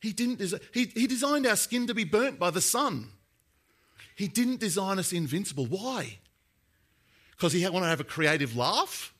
He, 0.00 0.12
didn't 0.12 0.40
he, 0.72 0.86
he 0.86 1.06
designed 1.06 1.46
our 1.46 1.56
skin 1.56 1.86
to 1.86 1.94
be 1.94 2.04
burnt 2.04 2.38
by 2.38 2.50
the 2.50 2.62
sun. 2.62 3.08
He 4.16 4.28
didn't 4.28 4.60
design 4.60 4.98
us 4.98 5.12
invincible. 5.12 5.66
Why? 5.66 6.18
Because 7.32 7.52
he 7.52 7.62
wanted 7.64 7.86
to 7.86 7.90
have 7.90 8.00
a 8.00 8.04
creative 8.04 8.56
laugh? 8.56 9.14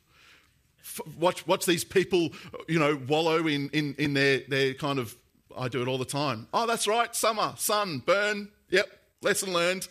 Watch, 1.19 1.47
watch 1.47 1.67
these 1.67 1.85
people, 1.85 2.31
you 2.69 2.79
know, 2.79 3.01
wallow 3.09 3.47
in, 3.47 3.69
in, 3.71 3.95
in 3.99 4.15
their, 4.15 4.41
their 4.49 4.75
kind 4.75 4.99
of, 4.99 5.15
I 5.57 5.69
do 5.69 5.83
it 5.83 5.89
all 5.89 5.99
the 5.99 6.05
time. 6.05 6.49
Oh, 6.53 6.67
that's 6.67 6.87
right, 6.87 7.15
summer, 7.15 7.55
sun, 7.57 8.03
burn. 8.05 8.49
Yep, 8.71 8.87
lesson 9.23 9.53
learned. 9.53 9.89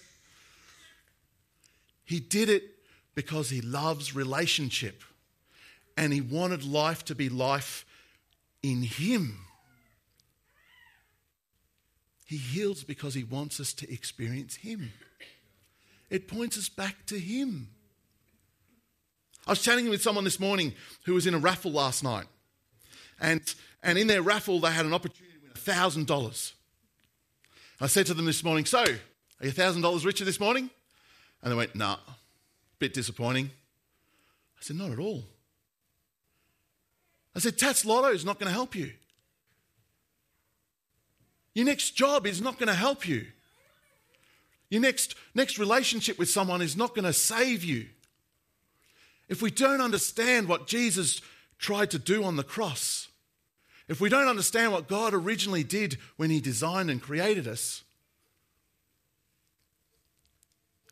He 2.06 2.20
did 2.20 2.50
it 2.50 2.64
because 3.14 3.50
he 3.50 3.62
loves 3.62 4.16
relationship 4.16 5.04
and 5.96 6.14
he 6.14 6.22
wanted 6.22 6.64
life 6.64 7.06
to 7.06 7.16
be 7.16 7.30
life 7.30 7.86
in 8.64 8.82
him. 8.84 9.40
He 12.26 12.38
heals 12.38 12.84
because 12.84 13.16
he 13.16 13.24
wants 13.24 13.60
us 13.60 13.74
to 13.74 13.92
experience 13.92 14.56
him. 14.56 14.94
It 16.10 16.28
points 16.28 16.58
us 16.58 16.70
back 16.70 17.06
to 17.08 17.20
him. 17.20 17.70
I 19.50 19.54
was 19.54 19.64
chatting 19.64 19.90
with 19.90 20.04
someone 20.04 20.26
this 20.26 20.40
morning 20.40 20.76
who 21.06 21.16
was 21.16 21.26
in 21.26 21.34
a 21.34 21.40
raffle 21.40 21.72
last 21.72 22.04
night. 22.04 22.28
And, 23.20 23.42
and 23.82 23.98
in 23.98 24.06
their 24.06 24.22
raffle, 24.22 24.60
they 24.60 24.70
had 24.70 24.86
an 24.86 24.94
opportunity 24.94 25.38
to 25.40 25.42
win 25.42 26.06
$1,000. 26.06 26.54
I 27.82 27.88
said 27.88 28.06
to 28.06 28.14
them 28.14 28.26
this 28.26 28.44
morning, 28.44 28.66
So, 28.66 28.84
are 28.84 28.88
you 29.42 29.52
$1,000 29.52 30.06
richer 30.06 30.24
this 30.24 30.40
morning? 30.40 30.70
And 31.42 31.52
they 31.52 31.56
went, 31.56 31.74
Nah, 31.74 31.98
bit 32.78 32.94
disappointing. 32.94 33.48
I 33.48 34.62
said, 34.62 34.76
Not 34.76 34.92
at 34.92 35.00
all. 35.00 35.24
I 37.36 37.40
said, 37.40 37.58
Tattslotto 37.58 38.14
is 38.14 38.24
not 38.24 38.38
going 38.38 38.50
to 38.50 38.54
help 38.54 38.76
you. 38.76 38.92
Your 41.56 41.66
next 41.66 41.96
job 41.96 42.28
is 42.28 42.40
not 42.40 42.60
going 42.60 42.68
to 42.68 42.76
help 42.76 43.08
you. 43.08 43.26
Your 44.70 44.82
next, 44.82 45.16
next 45.34 45.58
relationship 45.58 46.20
with 46.20 46.30
someone 46.30 46.62
is 46.62 46.78
not 46.78 46.94
going 46.94 47.06
to 47.06 47.14
save 47.14 47.64
you. 47.64 47.88
If 49.30 49.42
we 49.42 49.52
don't 49.52 49.80
understand 49.80 50.48
what 50.48 50.68
Jesus 50.68 51.22
tried 51.58 51.92
to 51.92 52.00
do 52.00 52.24
on 52.24 52.36
the 52.36 52.44
cross, 52.44 53.08
if 53.88 54.02
we 54.02 54.10
don't 54.10 54.28
understand 54.28 54.72
what 54.72 54.88
God 54.88 55.14
originally 55.14 55.64
did 55.64 55.98
when 56.18 56.30
He 56.30 56.42
designed 56.42 56.90
and 56.90 57.02
created 57.02 57.48
us, 57.48 57.84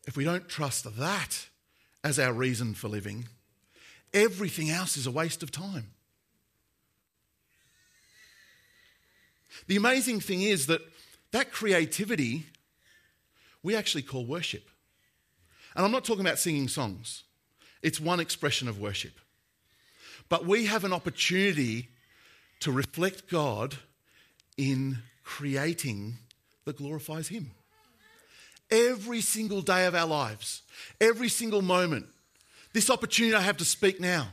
if 0.05 0.15
we 0.15 0.23
don't 0.23 0.47
trust 0.47 0.97
that 0.97 1.47
as 2.03 2.17
our 2.17 2.31
reason 2.31 2.73
for 2.73 2.87
living, 2.87 3.27
everything 4.13 4.69
else 4.69 4.95
is 4.95 5.05
a 5.05 5.11
waste 5.11 5.43
of 5.43 5.51
time. 5.51 5.91
The 9.65 9.75
amazing 9.75 10.21
thing 10.21 10.43
is 10.43 10.67
that 10.67 10.81
that 11.31 11.51
creativity 11.51 12.45
we 13.63 13.75
actually 13.75 14.03
call 14.03 14.25
worship. 14.25 14.69
And 15.75 15.83
I'm 15.83 15.91
not 15.91 16.05
talking 16.05 16.25
about 16.25 16.39
singing 16.39 16.67
songs, 16.67 17.23
it's 17.81 17.99
one 17.99 18.19
expression 18.19 18.67
of 18.67 18.79
worship. 18.79 19.13
But 20.29 20.45
we 20.45 20.65
have 20.65 20.83
an 20.83 20.93
opportunity 20.93 21.89
to 22.59 22.71
reflect 22.71 23.29
God 23.29 23.75
in 24.57 24.99
creating 25.23 26.17
that 26.65 26.77
glorifies 26.77 27.27
Him. 27.27 27.51
Every 28.69 29.21
single 29.21 29.61
day 29.61 29.85
of 29.85 29.95
our 29.95 30.07
lives, 30.07 30.63
every 30.99 31.29
single 31.29 31.61
moment, 31.61 32.07
this 32.73 32.89
opportunity 32.89 33.35
I 33.35 33.41
have 33.41 33.57
to 33.57 33.65
speak 33.65 33.99
now. 33.99 34.27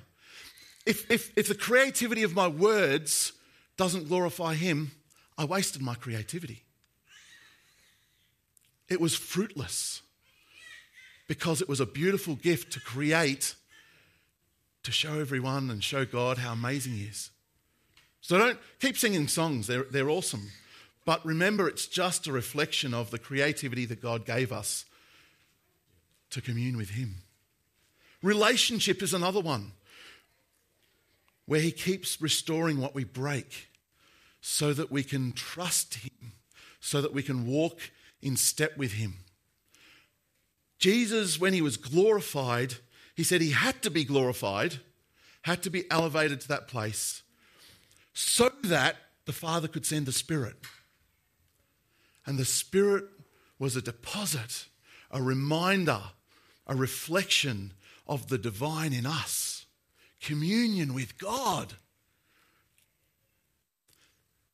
If, 0.87 1.11
if, 1.11 1.33
if 1.37 1.49
the 1.49 1.55
creativity 1.55 2.25
of 2.25 2.35
my 2.35 2.49
words 2.49 3.33
doesn't 3.77 4.09
glorify 4.09 4.55
Him, 4.55 4.91
I 5.39 5.45
wasted 5.45 5.83
my 5.83 5.95
creativity. 5.95 6.63
It 8.89 9.01
was 9.01 9.15
fruitless 9.15 10.03
because 11.27 11.61
it 11.61 11.69
was 11.69 11.81
a 11.81 11.87
beautiful 11.87 12.35
gift 12.37 12.73
to 12.73 12.81
create 12.81 13.55
to 14.83 14.93
show 14.93 15.19
everyone 15.19 15.71
and 15.71 15.83
show 15.83 16.05
God 16.05 16.39
how 16.39 16.53
amazing 16.53 16.93
He 16.93 17.05
is. 17.05 17.31
So 18.21 18.39
don't 18.39 18.59
keep 18.81 18.97
singing 18.97 19.29
songs, 19.29 19.67
they're, 19.67 19.85
they're 19.85 20.11
awesome. 20.11 20.51
But 21.05 21.25
remember, 21.25 21.69
it's 21.69 21.87
just 21.87 22.27
a 22.27 22.33
reflection 22.33 22.95
of 22.95 23.11
the 23.11 23.19
creativity 23.19 23.85
that 23.87 24.01
God 24.01 24.25
gave 24.25 24.53
us 24.53 24.87
to 26.31 26.41
commune 26.41 26.77
with 26.77 26.91
Him. 26.91 27.17
Relationship 28.23 29.03
is 29.03 29.13
another 29.13 29.41
one 29.41 29.73
where 31.47 31.61
He 31.61 31.73
keeps 31.73 32.21
restoring 32.23 32.81
what 32.81 32.95
we 32.95 33.05
break 33.05 33.69
so 34.41 34.73
that 34.73 34.91
we 34.91 35.03
can 35.03 35.33
trust 35.33 35.95
Him, 35.97 36.33
so 36.81 37.01
that 37.01 37.13
we 37.13 37.23
can 37.23 37.47
walk 37.47 37.79
in 38.23 38.37
step 38.37 38.77
with 38.77 38.93
Him. 38.93 39.24
Jesus, 40.79 41.41
when 41.41 41.53
He 41.53 41.63
was 41.63 41.77
glorified, 41.77 42.75
He 43.15 43.25
said 43.25 43.41
He 43.41 43.51
had 43.51 43.83
to 43.83 43.91
be 43.91 44.05
glorified, 44.05 44.81
had 45.43 45.63
to 45.63 45.71
be 45.71 45.91
elevated 45.91 46.41
to 46.43 46.49
that 46.49 46.69
place 46.69 47.23
so 48.15 48.51
that 48.63 48.97
the 49.27 49.33
Father 49.33 49.69
could 49.69 49.85
send 49.85 50.07
the 50.07 50.13
Spirit. 50.13 50.57
And 52.25 52.39
the 52.39 52.45
Spirit 52.45 53.05
was 53.59 53.77
a 53.77 53.83
deposit, 53.83 54.67
a 55.11 55.21
reminder, 55.23 56.01
a 56.67 56.75
reflection 56.75 57.73
of 58.07 58.29
the 58.29 58.39
divine 58.39 58.93
in 58.93 59.05
us, 59.05 59.67
communion 60.21 60.95
with 60.95 61.19
God. 61.19 61.75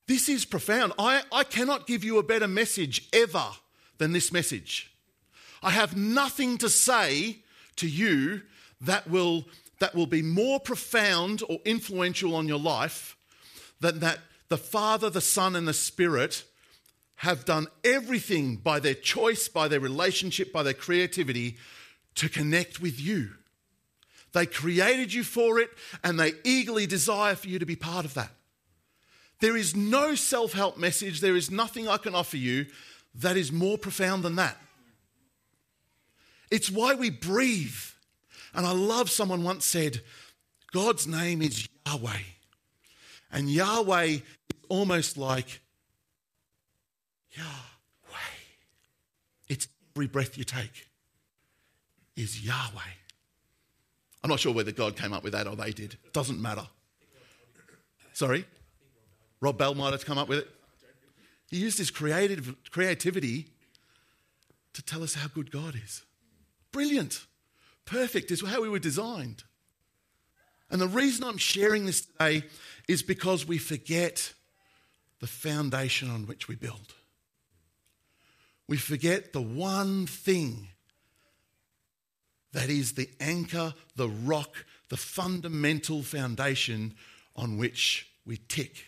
This 0.06 0.28
is 0.28 0.44
profound. 0.44 0.92
I, 0.98 1.22
I 1.30 1.44
cannot 1.44 1.86
give 1.86 2.02
you 2.02 2.18
a 2.18 2.24
better 2.24 2.48
message 2.48 3.08
ever 3.12 3.44
than 3.98 4.12
this 4.12 4.32
message. 4.32 4.89
I 5.62 5.70
have 5.70 5.96
nothing 5.96 6.58
to 6.58 6.68
say 6.68 7.38
to 7.76 7.88
you 7.88 8.42
that 8.80 9.08
will, 9.08 9.46
that 9.78 9.94
will 9.94 10.06
be 10.06 10.22
more 10.22 10.58
profound 10.60 11.42
or 11.48 11.58
influential 11.64 12.34
on 12.34 12.48
your 12.48 12.58
life 12.58 13.16
than 13.80 14.00
that 14.00 14.18
the 14.48 14.58
Father, 14.58 15.10
the 15.10 15.20
Son, 15.20 15.54
and 15.54 15.68
the 15.68 15.74
Spirit 15.74 16.44
have 17.16 17.44
done 17.44 17.66
everything 17.84 18.56
by 18.56 18.80
their 18.80 18.94
choice, 18.94 19.48
by 19.48 19.68
their 19.68 19.80
relationship, 19.80 20.52
by 20.52 20.62
their 20.62 20.74
creativity 20.74 21.58
to 22.14 22.28
connect 22.28 22.80
with 22.80 22.98
you. 22.98 23.30
They 24.32 24.46
created 24.46 25.12
you 25.12 25.24
for 25.24 25.58
it 25.58 25.70
and 26.02 26.18
they 26.18 26.32
eagerly 26.44 26.86
desire 26.86 27.34
for 27.34 27.48
you 27.48 27.58
to 27.58 27.66
be 27.66 27.76
part 27.76 28.04
of 28.04 28.14
that. 28.14 28.30
There 29.40 29.56
is 29.56 29.74
no 29.74 30.14
self 30.14 30.52
help 30.52 30.78
message, 30.78 31.20
there 31.20 31.36
is 31.36 31.50
nothing 31.50 31.88
I 31.88 31.96
can 31.96 32.14
offer 32.14 32.36
you 32.36 32.66
that 33.14 33.36
is 33.36 33.50
more 33.50 33.78
profound 33.78 34.22
than 34.22 34.36
that. 34.36 34.56
It's 36.50 36.70
why 36.70 36.94
we 36.94 37.10
breathe. 37.10 37.76
And 38.54 38.66
I 38.66 38.72
love 38.72 39.10
someone 39.10 39.44
once 39.44 39.64
said, 39.64 40.00
God's 40.72 41.06
name 41.06 41.42
is 41.42 41.68
Yahweh. 41.86 42.22
And 43.32 43.50
Yahweh 43.50 44.04
is 44.04 44.22
almost 44.68 45.16
like 45.16 45.60
Yahweh. 47.32 47.46
It's 49.48 49.68
every 49.94 50.08
breath 50.08 50.36
you 50.36 50.44
take 50.44 50.88
is 52.16 52.44
Yahweh. 52.44 52.80
I'm 54.22 54.30
not 54.30 54.40
sure 54.40 54.52
whether 54.52 54.72
God 54.72 54.96
came 54.96 55.12
up 55.12 55.24
with 55.24 55.32
that 55.32 55.46
or 55.46 55.56
they 55.56 55.70
did. 55.70 55.96
Doesn't 56.12 56.40
matter. 56.40 56.66
Sorry? 58.12 58.44
Rob 59.40 59.56
Bell 59.56 59.74
might 59.74 59.92
have 59.92 60.04
come 60.04 60.18
up 60.18 60.28
with 60.28 60.40
it. 60.40 60.48
He 61.48 61.56
used 61.56 61.78
his 61.78 61.90
creative, 61.90 62.54
creativity 62.70 63.48
to 64.74 64.82
tell 64.82 65.02
us 65.02 65.14
how 65.14 65.28
good 65.28 65.50
God 65.50 65.74
is. 65.74 66.02
Brilliant. 66.72 67.26
Perfect 67.84 68.30
is 68.30 68.46
how 68.46 68.62
we 68.62 68.68
were 68.68 68.78
designed. 68.78 69.44
And 70.70 70.80
the 70.80 70.88
reason 70.88 71.24
I'm 71.24 71.38
sharing 71.38 71.86
this 71.86 72.02
today 72.02 72.44
is 72.88 73.02
because 73.02 73.46
we 73.46 73.58
forget 73.58 74.32
the 75.18 75.26
foundation 75.26 76.08
on 76.08 76.26
which 76.26 76.48
we 76.48 76.54
build. 76.54 76.94
We 78.68 78.76
forget 78.76 79.32
the 79.32 79.42
one 79.42 80.06
thing 80.06 80.68
that 82.52 82.70
is 82.70 82.92
the 82.92 83.08
anchor, 83.20 83.74
the 83.96 84.08
rock, 84.08 84.64
the 84.88 84.96
fundamental 84.96 86.02
foundation 86.02 86.94
on 87.34 87.58
which 87.58 88.08
we 88.24 88.36
tick. 88.48 88.84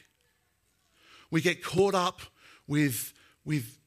We 1.31 1.41
get 1.41 1.65
caught 1.65 1.95
up 1.95 2.21
with, 2.67 3.13
with 3.45 3.79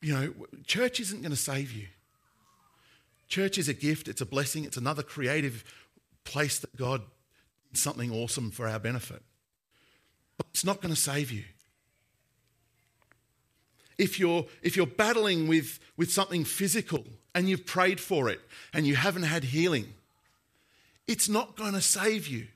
you 0.00 0.14
know, 0.14 0.34
church 0.66 1.00
isn't 1.00 1.22
going 1.22 1.30
to 1.30 1.36
save 1.36 1.72
you. 1.72 1.86
Church 3.28 3.58
is 3.58 3.68
a 3.68 3.74
gift, 3.74 4.08
it's 4.08 4.20
a 4.20 4.26
blessing, 4.26 4.64
it's 4.64 4.76
another 4.76 5.02
creative 5.02 5.64
place 6.24 6.58
that 6.60 6.76
God 6.76 7.02
did 7.72 7.78
something 7.78 8.12
awesome 8.12 8.50
for 8.50 8.68
our 8.68 8.78
benefit. 8.78 9.22
But 10.36 10.46
it's 10.50 10.64
not 10.64 10.80
going 10.80 10.94
to 10.94 11.00
save 11.00 11.30
you. 11.30 11.44
If 13.96 14.18
you're, 14.18 14.46
if 14.62 14.76
you're 14.76 14.86
battling 14.86 15.46
with, 15.46 15.78
with 15.96 16.10
something 16.10 16.44
physical 16.44 17.04
and 17.34 17.48
you've 17.48 17.64
prayed 17.64 18.00
for 18.00 18.28
it 18.28 18.40
and 18.72 18.86
you 18.86 18.96
haven't 18.96 19.22
had 19.22 19.44
healing, 19.44 19.86
it's 21.06 21.28
not 21.28 21.56
going 21.56 21.74
to 21.74 21.80
save 21.80 22.26
you. 22.26 22.46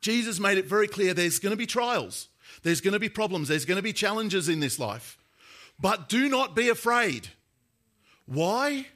Jesus 0.00 0.40
made 0.40 0.58
it 0.58 0.64
very 0.64 0.88
clear 0.88 1.14
there's 1.14 1.38
going 1.38 1.52
to 1.52 1.56
be 1.56 1.66
trials, 1.66 2.28
there's 2.62 2.80
going 2.80 2.94
to 2.94 2.98
be 2.98 3.08
problems, 3.08 3.48
there's 3.48 3.66
going 3.66 3.76
to 3.76 3.82
be 3.82 3.92
challenges 3.92 4.48
in 4.48 4.60
this 4.60 4.78
life. 4.78 5.18
But 5.78 6.08
do 6.08 6.28
not 6.28 6.56
be 6.56 6.68
afraid. 6.68 7.28
Why? 8.30 8.86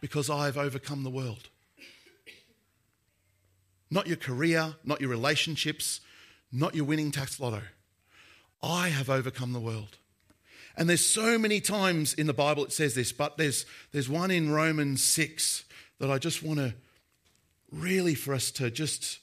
Because 0.00 0.30
I 0.30 0.46
have 0.46 0.56
overcome 0.56 1.02
the 1.02 1.10
world. 1.10 1.48
Not 3.90 4.06
your 4.06 4.16
career, 4.16 4.76
not 4.84 5.00
your 5.00 5.10
relationships, 5.10 6.00
not 6.52 6.76
your 6.76 6.84
winning 6.84 7.10
Tattslotto. 7.10 7.62
I 8.62 8.90
have 8.90 9.10
overcome 9.10 9.52
the 9.52 9.60
world. 9.60 9.98
And 10.76 10.88
there's 10.88 11.04
so 11.04 11.36
many 11.36 11.60
times 11.60 12.14
in 12.14 12.28
the 12.28 12.32
Bible 12.32 12.64
it 12.64 12.72
says 12.72 12.94
this, 12.94 13.10
but 13.10 13.36
there's, 13.38 13.66
there's 13.90 14.08
one 14.08 14.30
in 14.30 14.52
Romans 14.52 15.02
6 15.02 15.64
that 15.98 16.12
I 16.12 16.18
just 16.18 16.44
want 16.44 16.60
to 16.60 16.74
really 17.72 18.14
for 18.14 18.34
us 18.34 18.52
to 18.52 18.70
just 18.70 19.18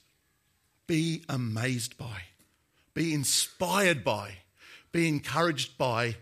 be 0.86 1.24
amazed 1.26 1.96
by, 1.96 2.24
be 2.92 3.14
inspired 3.14 4.04
by, 4.04 4.32
be 4.92 5.08
encouraged 5.08 5.78
by. 5.78 6.16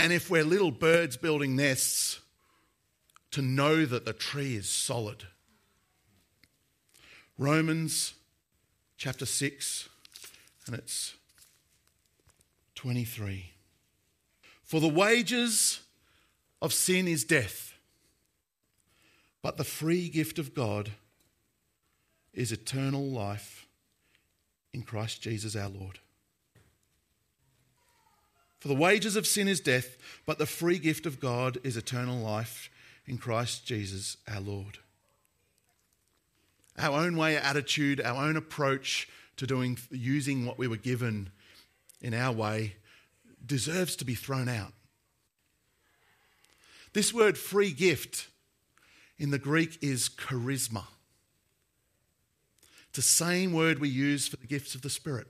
And 0.00 0.14
if 0.14 0.30
we're 0.30 0.44
little 0.44 0.70
birds 0.70 1.18
building 1.18 1.56
nests, 1.56 2.20
to 3.32 3.42
know 3.42 3.84
that 3.84 4.06
the 4.06 4.14
tree 4.14 4.56
is 4.56 4.66
solid. 4.66 5.24
Romans 7.36 8.14
chapter 8.96 9.26
6, 9.26 9.90
and 10.66 10.74
it's 10.74 11.12
23. 12.76 13.52
For 14.62 14.80
the 14.80 14.88
wages 14.88 15.80
of 16.62 16.72
sin 16.72 17.06
is 17.06 17.22
death, 17.24 17.74
but 19.42 19.58
the 19.58 19.64
free 19.64 20.08
gift 20.08 20.38
of 20.38 20.54
God 20.54 20.92
is 22.32 22.52
eternal 22.52 23.04
life 23.04 23.66
in 24.72 24.80
Christ 24.80 25.20
Jesus 25.20 25.54
our 25.54 25.68
Lord. 25.68 25.98
For 28.60 28.68
the 28.68 28.74
wages 28.74 29.16
of 29.16 29.26
sin 29.26 29.48
is 29.48 29.58
death, 29.58 29.96
but 30.26 30.38
the 30.38 30.46
free 30.46 30.78
gift 30.78 31.06
of 31.06 31.18
God 31.18 31.58
is 31.64 31.76
eternal 31.76 32.18
life 32.18 32.70
in 33.06 33.16
Christ 33.16 33.66
Jesus 33.66 34.18
our 34.28 34.40
Lord. 34.40 34.78
our 36.78 36.98
own 36.98 37.16
way, 37.16 37.36
attitude, 37.36 38.00
our 38.00 38.24
own 38.24 38.36
approach 38.36 39.08
to 39.36 39.46
doing, 39.46 39.78
using 39.90 40.46
what 40.46 40.58
we 40.58 40.66
were 40.66 40.76
given 40.76 41.30
in 42.00 42.14
our 42.14 42.32
way 42.32 42.76
deserves 43.44 43.96
to 43.96 44.04
be 44.04 44.14
thrown 44.14 44.48
out. 44.48 44.72
This 46.92 47.12
word 47.12 47.36
free 47.36 47.72
gift 47.72 48.28
in 49.18 49.30
the 49.30 49.38
Greek 49.38 49.78
is 49.82 50.08
charisma. 50.08 50.84
It's 52.88 52.96
the 52.96 53.02
same 53.02 53.52
word 53.52 53.78
we 53.78 53.88
use 53.88 54.26
for 54.28 54.36
the 54.36 54.46
gifts 54.46 54.74
of 54.74 54.82
the 54.82 54.90
Spirit. 54.90 55.28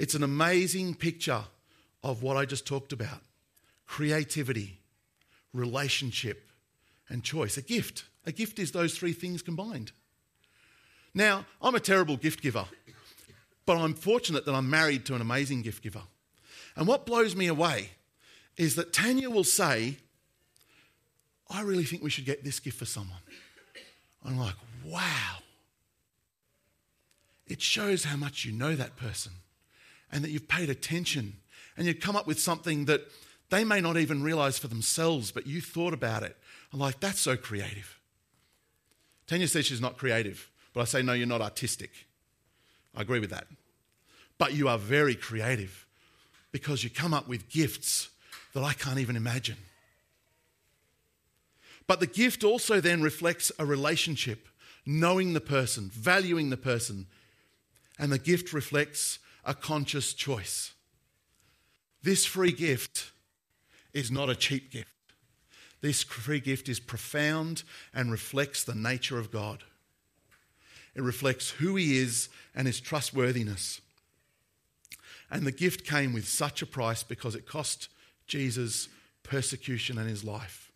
It's 0.00 0.14
an 0.14 0.22
amazing 0.22 0.94
picture 0.94 1.44
of 2.02 2.22
what 2.22 2.38
I 2.38 2.46
just 2.46 2.66
talked 2.66 2.94
about 2.94 3.20
creativity, 3.86 4.78
relationship, 5.52 6.48
and 7.10 7.22
choice. 7.22 7.58
A 7.58 7.62
gift. 7.62 8.04
A 8.24 8.32
gift 8.32 8.58
is 8.58 8.72
those 8.72 8.96
three 8.96 9.12
things 9.12 9.42
combined. 9.42 9.92
Now, 11.12 11.44
I'm 11.60 11.74
a 11.74 11.80
terrible 11.80 12.16
gift 12.16 12.40
giver, 12.40 12.64
but 13.66 13.76
I'm 13.76 13.92
fortunate 13.92 14.46
that 14.46 14.54
I'm 14.54 14.70
married 14.70 15.04
to 15.04 15.14
an 15.16 15.20
amazing 15.20 15.60
gift 15.60 15.82
giver. 15.82 16.02
And 16.76 16.86
what 16.86 17.04
blows 17.04 17.36
me 17.36 17.48
away 17.48 17.90
is 18.56 18.76
that 18.76 18.94
Tanya 18.94 19.28
will 19.28 19.44
say, 19.44 19.98
I 21.50 21.60
really 21.60 21.84
think 21.84 22.02
we 22.02 22.08
should 22.08 22.24
get 22.24 22.42
this 22.42 22.58
gift 22.58 22.78
for 22.78 22.86
someone. 22.86 23.20
I'm 24.24 24.38
like, 24.38 24.54
wow. 24.82 25.40
It 27.46 27.60
shows 27.60 28.04
how 28.04 28.16
much 28.16 28.46
you 28.46 28.52
know 28.52 28.74
that 28.74 28.96
person 28.96 29.32
and 30.12 30.24
that 30.24 30.30
you've 30.30 30.48
paid 30.48 30.70
attention 30.70 31.36
and 31.76 31.86
you've 31.86 32.00
come 32.00 32.16
up 32.16 32.26
with 32.26 32.40
something 32.40 32.86
that 32.86 33.02
they 33.50 33.64
may 33.64 33.80
not 33.80 33.96
even 33.96 34.22
realize 34.22 34.58
for 34.58 34.68
themselves, 34.68 35.32
but 35.32 35.46
you 35.46 35.60
thought 35.60 35.94
about 35.94 36.22
it. 36.22 36.36
I'm 36.72 36.78
like, 36.78 37.00
that's 37.00 37.20
so 37.20 37.36
creative. 37.36 37.98
Tanya 39.26 39.48
says 39.48 39.66
she's 39.66 39.80
not 39.80 39.96
creative, 39.96 40.50
but 40.72 40.80
I 40.80 40.84
say, 40.84 41.02
no, 41.02 41.12
you're 41.12 41.26
not 41.26 41.40
artistic. 41.40 41.90
I 42.96 43.02
agree 43.02 43.20
with 43.20 43.30
that. 43.30 43.46
But 44.38 44.54
you 44.54 44.68
are 44.68 44.78
very 44.78 45.14
creative 45.14 45.86
because 46.52 46.82
you 46.82 46.90
come 46.90 47.14
up 47.14 47.28
with 47.28 47.48
gifts 47.48 48.10
that 48.54 48.62
I 48.62 48.72
can't 48.72 48.98
even 48.98 49.16
imagine. 49.16 49.56
But 51.86 52.00
the 52.00 52.06
gift 52.06 52.44
also 52.44 52.80
then 52.80 53.02
reflects 53.02 53.50
a 53.58 53.66
relationship, 53.66 54.48
knowing 54.86 55.32
the 55.32 55.40
person, 55.40 55.90
valuing 55.92 56.50
the 56.50 56.56
person. 56.56 57.06
And 57.98 58.12
the 58.12 58.18
gift 58.18 58.52
reflects 58.52 59.18
a 59.50 59.54
conscious 59.54 60.14
choice. 60.14 60.74
This 62.04 62.24
free 62.24 62.52
gift 62.52 63.10
is 63.92 64.08
not 64.08 64.30
a 64.30 64.36
cheap 64.36 64.70
gift. 64.70 64.88
This 65.80 66.04
free 66.04 66.38
gift 66.38 66.68
is 66.68 66.78
profound 66.78 67.64
and 67.92 68.12
reflects 68.12 68.62
the 68.62 68.76
nature 68.76 69.18
of 69.18 69.32
God. 69.32 69.64
It 70.94 71.02
reflects 71.02 71.50
who 71.50 71.74
He 71.74 71.98
is 71.98 72.28
and 72.54 72.68
His 72.68 72.78
trustworthiness. 72.78 73.80
And 75.32 75.44
the 75.44 75.52
gift 75.52 75.84
came 75.84 76.12
with 76.12 76.28
such 76.28 76.62
a 76.62 76.66
price 76.66 77.02
because 77.02 77.34
it 77.34 77.44
cost 77.44 77.88
Jesus 78.28 78.88
persecution 79.24 79.98
and 79.98 80.08
His 80.08 80.22
life. 80.22 80.70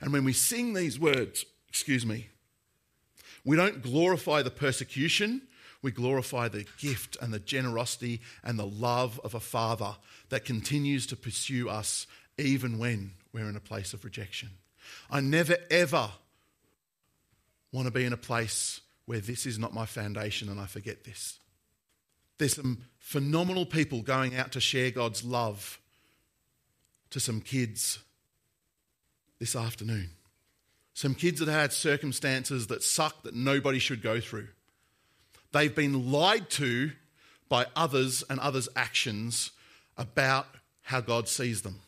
And 0.00 0.12
when 0.12 0.22
we 0.22 0.32
sing 0.32 0.74
these 0.74 0.96
words, 0.96 1.44
excuse 1.68 2.06
me, 2.06 2.28
we 3.44 3.56
don't 3.56 3.82
glorify 3.82 4.42
the 4.42 4.50
persecution, 4.52 5.42
we 5.82 5.90
glorify 5.90 6.48
the 6.48 6.64
gift 6.78 7.16
and 7.20 7.32
the 7.32 7.40
generosity 7.40 8.20
and 8.44 8.58
the 8.58 8.66
love 8.66 9.20
of 9.24 9.34
a 9.34 9.40
Father 9.40 9.96
that 10.28 10.44
continues 10.44 11.06
to 11.08 11.16
pursue 11.16 11.68
us 11.68 12.06
even 12.38 12.78
when 12.78 13.12
we're 13.32 13.48
in 13.48 13.56
a 13.56 13.60
place 13.60 13.92
of 13.92 14.04
rejection. 14.04 14.50
I 15.10 15.20
never, 15.20 15.56
ever 15.70 16.10
want 17.72 17.86
to 17.86 17.92
be 17.92 18.04
in 18.04 18.12
a 18.12 18.18
place 18.18 18.80
where 19.06 19.20
this 19.20 19.46
is 19.46 19.58
not 19.58 19.74
my 19.74 19.86
foundation 19.86 20.48
and 20.48 20.60
I 20.60 20.66
forget 20.66 21.04
this. 21.04 21.38
There's 22.38 22.56
some 22.56 22.84
phenomenal 22.98 23.66
people 23.66 24.02
going 24.02 24.36
out 24.36 24.52
to 24.52 24.60
share 24.60 24.90
God's 24.90 25.24
love 25.24 25.80
to 27.10 27.20
some 27.20 27.40
kids 27.40 27.98
this 29.38 29.56
afternoon. 29.56 30.10
Some 30.94 31.14
kids 31.14 31.40
that 31.40 31.48
had 31.48 31.72
circumstances 31.72 32.68
that 32.68 32.82
suck 32.82 33.22
that 33.22 33.34
nobody 33.34 33.78
should 33.78 34.02
go 34.02 34.20
through. 34.20 34.48
They've 35.52 35.74
been 35.74 36.10
lied 36.10 36.50
to 36.50 36.92
by 37.48 37.66
others 37.76 38.24
and 38.28 38.40
others' 38.40 38.68
actions 38.74 39.50
about 39.96 40.46
how 40.82 41.00
God 41.00 41.28
sees 41.28 41.62
them. 41.62 41.80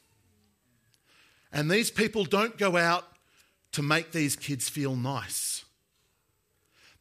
And 1.53 1.71
these 1.71 1.91
people 1.91 2.25
don't 2.25 2.59
go 2.59 2.77
out 2.77 3.05
to 3.73 3.83
make 3.83 4.13
these 4.13 4.37
kids 4.37 4.69
feel 4.69 4.95
nice. 4.95 5.65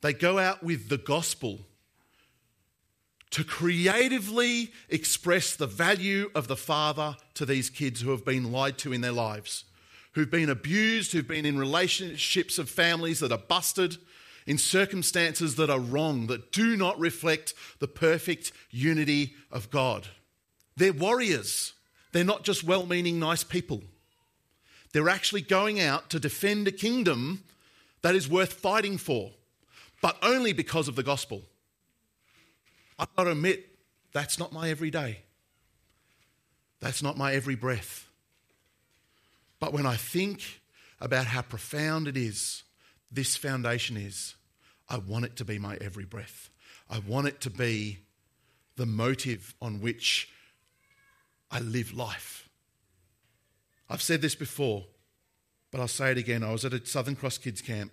They 0.02 0.14
go 0.14 0.40
out 0.40 0.64
with 0.64 0.90
the 0.90 0.98
gospel 0.98 1.60
to 3.32 3.44
creatively 3.44 4.72
express 4.90 5.56
the 5.56 5.66
value 5.66 6.30
of 6.36 6.48
the 6.48 6.56
Father 6.56 7.18
to 7.34 7.46
these 7.46 7.70
kids 7.70 8.02
who 8.02 8.12
have 8.12 8.24
been 8.24 8.52
lied 8.52 8.78
to 8.78 8.94
in 8.94 9.02
their 9.02 9.12
lives, 9.12 9.66
who've 10.12 10.30
been 10.30 10.50
abused, 10.50 11.12
who've 11.12 11.28
been 11.28 11.46
in 11.46 11.58
relationships 11.58 12.60
of 12.60 12.70
families 12.70 13.20
that 13.22 13.32
are 13.32 13.38
busted, 13.40 13.98
in 14.46 14.58
circumstances 14.58 15.56
that 15.56 15.70
are 15.70 15.80
wrong, 15.80 16.28
that 16.28 16.52
do 16.52 16.76
not 16.76 17.00
reflect 17.00 17.54
the 17.80 17.88
perfect 17.88 18.52
unity 18.70 19.36
of 19.52 19.70
God. 19.70 20.08
They're 20.76 20.94
warriors, 20.94 21.74
they're 22.12 22.24
not 22.24 22.44
just 22.44 22.64
well 22.64 22.86
meaning, 22.86 23.20
nice 23.20 23.44
people. 23.44 23.82
They're 24.92 25.10
actually 25.10 25.42
going 25.42 25.80
out 25.80 26.10
to 26.12 26.20
defend 26.20 26.68
a 26.68 26.72
kingdom 26.72 27.44
that 28.04 28.16
is 28.16 28.30
worth 28.30 28.54
fighting 28.54 28.98
for, 28.98 29.32
but 30.02 30.18
only 30.22 30.54
because 30.54 30.88
of 30.88 30.96
the 30.96 31.04
gospel. 31.04 31.42
I've 33.00 33.14
got 33.16 33.24
to 33.24 33.32
admit, 33.32 33.70
that's 34.14 34.38
not 34.38 34.54
my 34.54 34.70
everyday. 34.70 35.20
That's 36.80 37.02
not 37.02 37.18
my 37.18 37.34
every 37.34 37.56
breath. 37.56 38.08
But 39.60 39.74
when 39.74 39.86
I 39.86 39.96
think 39.96 40.62
about 41.00 41.26
how 41.26 41.42
profound 41.42 42.08
it 42.08 42.18
is, 42.18 42.64
this 43.14 43.36
foundation 43.36 43.98
is, 43.98 44.36
I 44.90 44.98
want 44.98 45.26
it 45.26 45.36
to 45.38 45.46
be 45.46 45.60
my 45.60 45.78
every 45.80 46.06
breath. 46.06 46.50
I 46.90 47.00
want 47.00 47.28
it 47.28 47.42
to 47.42 47.50
be 47.50 48.00
the 48.76 48.86
motive 48.86 49.54
on 49.62 49.82
which 49.82 50.30
I 51.52 51.60
live 51.60 51.94
life. 51.94 52.50
I've 53.90 54.02
said 54.02 54.22
this 54.22 54.36
before, 54.36 54.86
but 55.72 55.80
I'll 55.80 55.88
say 55.88 56.12
it 56.12 56.18
again. 56.18 56.44
I 56.44 56.52
was 56.52 56.66
at 56.66 56.74
a 56.74 56.86
Southern 56.86 57.16
Cross 57.16 57.40
Kids 57.40 57.62
camp, 57.62 57.92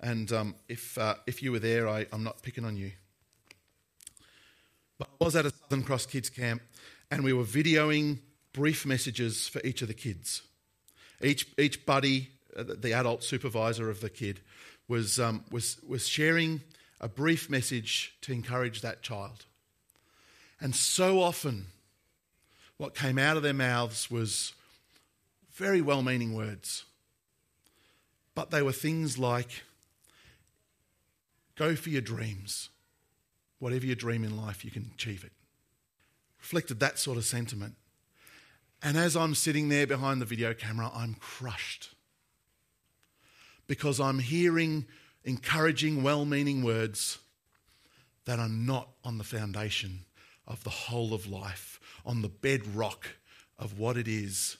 and 0.00 0.32
um, 0.32 0.54
if, 0.68 0.98
uh, 0.98 1.14
if 1.26 1.42
you 1.42 1.52
were 1.52 1.58
there, 1.58 1.88
I, 1.88 2.06
I'm 2.12 2.24
not 2.24 2.42
picking 2.42 2.64
on 2.64 2.76
you. 2.76 2.92
But 4.98 5.08
I 5.20 5.24
was 5.24 5.36
at 5.36 5.46
a 5.46 5.50
Southern 5.50 5.82
Cross 5.82 6.06
Kids 6.06 6.28
camp 6.28 6.62
and 7.10 7.24
we 7.24 7.32
were 7.32 7.44
videoing 7.44 8.18
brief 8.52 8.86
messages 8.86 9.48
for 9.48 9.60
each 9.64 9.82
of 9.82 9.88
the 9.88 9.94
kids. 9.94 10.42
Each, 11.22 11.46
each 11.58 11.84
buddy, 11.84 12.30
the 12.56 12.92
adult 12.92 13.22
supervisor 13.22 13.90
of 13.90 14.00
the 14.00 14.10
kid, 14.10 14.40
was, 14.88 15.20
um, 15.20 15.44
was, 15.50 15.78
was 15.86 16.08
sharing 16.08 16.62
a 17.00 17.08
brief 17.08 17.48
message 17.48 18.14
to 18.22 18.32
encourage 18.32 18.82
that 18.82 19.02
child. 19.02 19.46
And 20.60 20.74
so 20.74 21.20
often, 21.20 21.66
what 22.76 22.94
came 22.94 23.18
out 23.18 23.36
of 23.36 23.42
their 23.42 23.54
mouths 23.54 24.10
was 24.10 24.52
very 25.52 25.80
well 25.80 26.02
meaning 26.02 26.34
words. 26.34 26.84
But 28.34 28.50
they 28.50 28.62
were 28.62 28.72
things 28.72 29.18
like 29.18 29.62
go 31.56 31.76
for 31.76 31.90
your 31.90 32.02
dreams. 32.02 32.68
Whatever 33.58 33.86
you 33.86 33.94
dream 33.94 34.24
in 34.24 34.36
life, 34.36 34.64
you 34.64 34.70
can 34.70 34.90
achieve 34.94 35.24
it. 35.24 35.32
Reflected 36.40 36.80
that 36.80 36.98
sort 36.98 37.18
of 37.18 37.24
sentiment. 37.24 37.74
And 38.82 38.96
as 38.96 39.14
I'm 39.14 39.34
sitting 39.34 39.68
there 39.68 39.86
behind 39.86 40.20
the 40.20 40.26
video 40.26 40.54
camera, 40.54 40.90
I'm 40.94 41.14
crushed 41.14 41.90
because 43.70 44.00
I'm 44.00 44.18
hearing 44.18 44.84
encouraging, 45.22 46.02
well 46.02 46.24
meaning 46.24 46.64
words 46.64 47.20
that 48.24 48.40
are 48.40 48.48
not 48.48 48.88
on 49.04 49.16
the 49.16 49.22
foundation 49.22 50.00
of 50.44 50.64
the 50.64 50.70
whole 50.70 51.14
of 51.14 51.30
life, 51.30 51.78
on 52.04 52.20
the 52.20 52.28
bedrock 52.28 53.06
of 53.60 53.78
what 53.78 53.96
it 53.96 54.08
is 54.08 54.56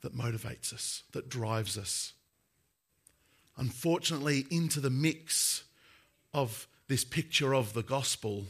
that 0.00 0.12
motivates 0.12 0.74
us, 0.74 1.04
that 1.12 1.28
drives 1.28 1.78
us. 1.78 2.14
Unfortunately, 3.56 4.44
into 4.50 4.80
the 4.80 4.90
mix 4.90 5.62
of 6.34 6.66
this 6.88 7.04
picture 7.04 7.54
of 7.54 7.74
the 7.74 7.84
gospel 7.84 8.46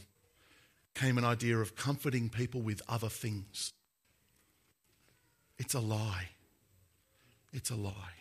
came 0.95 1.19
an 1.19 1.23
idea 1.23 1.59
of 1.59 1.75
comforting 1.75 2.29
people 2.29 2.61
with 2.61 2.81
other 2.89 3.09
things. 3.09 3.73
It's 5.59 5.75
a 5.75 5.79
lie. 5.79 6.29
It's 7.53 7.69
a 7.69 7.75
lie. 7.75 8.20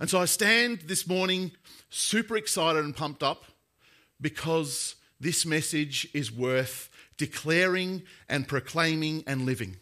And 0.00 0.10
so 0.10 0.20
I 0.20 0.24
stand 0.24 0.82
this 0.86 1.06
morning 1.06 1.52
super 1.90 2.36
excited 2.36 2.84
and 2.84 2.96
pumped 2.96 3.22
up 3.22 3.44
because 4.20 4.96
this 5.20 5.46
message 5.46 6.08
is 6.12 6.32
worth 6.32 6.90
declaring 7.16 8.02
and 8.28 8.48
proclaiming 8.48 9.22
and 9.26 9.46
living. 9.46 9.76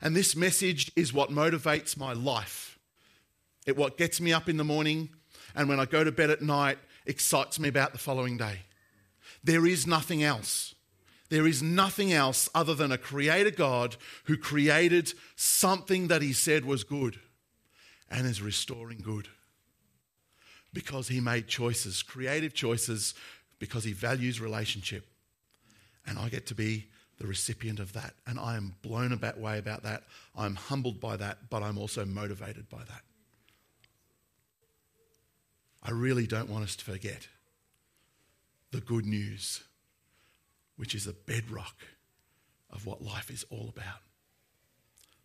And 0.00 0.14
this 0.14 0.36
message 0.36 0.92
is 0.96 1.12
what 1.12 1.30
motivates 1.30 1.96
my 1.96 2.12
life 2.12 2.78
It 3.66 3.76
what 3.76 3.96
gets 3.96 4.20
me 4.20 4.32
up 4.32 4.48
in 4.48 4.58
the 4.58 4.64
morning 4.64 5.08
and 5.54 5.68
when 5.68 5.80
I 5.80 5.86
go 5.86 6.04
to 6.04 6.12
bed 6.12 6.30
at 6.30 6.42
night 6.42 6.78
excites 7.06 7.58
me 7.58 7.68
about 7.68 7.92
the 7.92 7.98
following 7.98 8.36
day. 8.36 8.60
There 9.42 9.66
is 9.66 9.86
nothing 9.86 10.22
else. 10.22 10.73
There 11.30 11.46
is 11.46 11.62
nothing 11.62 12.12
else 12.12 12.48
other 12.54 12.74
than 12.74 12.92
a 12.92 12.98
creator 12.98 13.50
God 13.50 13.96
who 14.24 14.36
created 14.36 15.12
something 15.36 16.08
that 16.08 16.22
he 16.22 16.32
said 16.32 16.64
was 16.64 16.84
good 16.84 17.18
and 18.10 18.26
is 18.26 18.42
restoring 18.42 18.98
good. 18.98 19.28
Because 20.72 21.08
he 21.08 21.20
made 21.20 21.48
choices, 21.48 22.02
creative 22.02 22.52
choices, 22.52 23.14
because 23.58 23.84
he 23.84 23.92
values 23.92 24.40
relationship. 24.40 25.06
And 26.06 26.18
I 26.18 26.28
get 26.28 26.46
to 26.48 26.54
be 26.54 26.86
the 27.18 27.26
recipient 27.26 27.80
of 27.80 27.92
that. 27.94 28.14
And 28.26 28.38
I 28.38 28.56
am 28.56 28.74
blown 28.82 29.12
away 29.12 29.58
about 29.58 29.84
that. 29.84 30.02
I'm 30.36 30.56
humbled 30.56 31.00
by 31.00 31.16
that, 31.16 31.48
but 31.48 31.62
I'm 31.62 31.78
also 31.78 32.04
motivated 32.04 32.68
by 32.68 32.78
that. 32.78 33.02
I 35.82 35.90
really 35.90 36.26
don't 36.26 36.50
want 36.50 36.64
us 36.64 36.76
to 36.76 36.84
forget 36.84 37.28
the 38.70 38.80
good 38.80 39.06
news, 39.06 39.62
which 40.76 40.94
is 40.94 41.04
the 41.04 41.12
bedrock 41.12 41.76
of 42.70 42.86
what 42.86 43.02
life 43.02 43.30
is 43.30 43.44
all 43.50 43.68
about. 43.68 44.00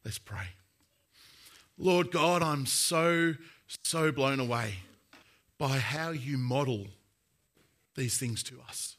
Let's 0.06 0.20
pray. 0.20 0.48
Lord 1.78 2.12
God, 2.12 2.42
I'm 2.44 2.66
so, 2.66 3.36
so 3.84 4.12
blown 4.12 4.40
away 4.40 4.76
by 5.58 5.78
how 5.78 6.12
you 6.12 6.38
model 6.38 6.88
these 7.96 8.18
things 8.18 8.44
to 8.44 8.56
us. 8.68 8.98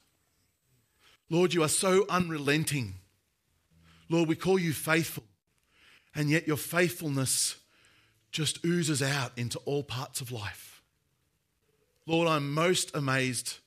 Lord, 1.29 1.55
you 1.55 1.63
are 1.63 1.69
so 1.69 2.07
unrelenting. 2.09 2.95
Lord, 4.09 4.29
we 4.29 4.35
call 4.35 4.59
you 4.59 4.73
faithful, 4.73 5.25
and 6.15 6.29
yet 6.29 6.47
your 6.47 6.57
faithfulness 6.57 7.57
just 8.33 8.65
oozes 8.65 9.03
out 9.03 9.33
into 9.37 9.59
all 9.61 9.83
parts 9.83 10.21
of 10.21 10.33
life. 10.33 10.83
Lord, 12.07 12.29
I'm 12.29 12.53
most 12.53 12.95
amazed 12.95 13.59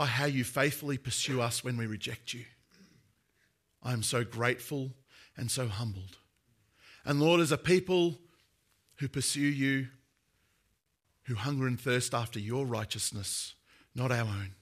by 0.00 0.06
how 0.06 0.24
you 0.24 0.44
faithfully 0.44 0.96
pursue 0.96 1.42
us 1.42 1.62
when 1.62 1.76
we 1.76 1.86
reject 1.86 2.32
you. 2.32 2.42
I 3.82 3.92
am 3.92 4.02
so 4.02 4.24
grateful 4.24 4.92
and 5.36 5.50
so 5.50 5.68
humbled. 5.68 6.16
And 7.04 7.20
Lord, 7.20 7.38
as 7.38 7.52
a 7.52 7.58
people 7.58 8.18
who 8.96 9.08
pursue 9.08 9.42
you, 9.42 9.88
who 11.24 11.34
hunger 11.34 11.66
and 11.66 11.78
thirst 11.78 12.14
after 12.14 12.38
your 12.40 12.64
righteousness, 12.64 13.52
not 13.94 14.10
our 14.10 14.22
own. 14.24 14.54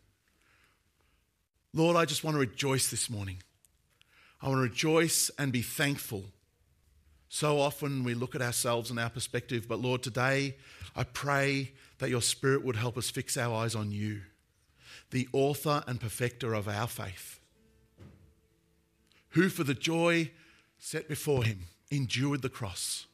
Lord, 1.73 1.95
I 1.95 2.05
just 2.05 2.25
want 2.25 2.35
to 2.35 2.41
rejoice 2.41 2.91
this 2.91 3.09
morning. 3.09 3.41
I 4.43 4.49
want 4.49 4.59
to 4.59 4.63
rejoice 4.63 5.31
and 5.39 5.53
be 5.53 5.63
thankful. 5.63 6.25
So 7.29 7.61
often 7.61 8.03
we 8.03 8.15
look 8.15 8.35
at 8.35 8.43
ourselves 8.43 8.91
and 8.91 8.99
our 8.99 9.11
perspective, 9.11 9.69
but 9.69 9.79
Lord, 9.79 10.03
today 10.03 10.57
I 10.97 11.05
pray 11.05 11.75
that 11.99 12.11
your 12.11 12.23
Spirit 12.23 12.65
would 12.65 12.75
help 12.75 12.99
us 12.99 13.09
fix 13.09 13.37
our 13.37 13.55
eyes 13.55 13.77
on 13.77 13.93
you, 13.93 14.23
the 15.11 15.29
author 15.33 15.83
and 15.87 16.01
perfecter 16.01 16.55
of 16.55 16.69
our 16.69 16.87
faith, 16.87 17.41
who 19.31 19.49
for 19.49 19.65
the 19.65 19.75
joy 19.75 20.31
set 20.79 21.09
before 21.09 21.45
him 21.45 21.61
endured 21.91 22.43
the 22.43 22.49
cross. 22.49 23.07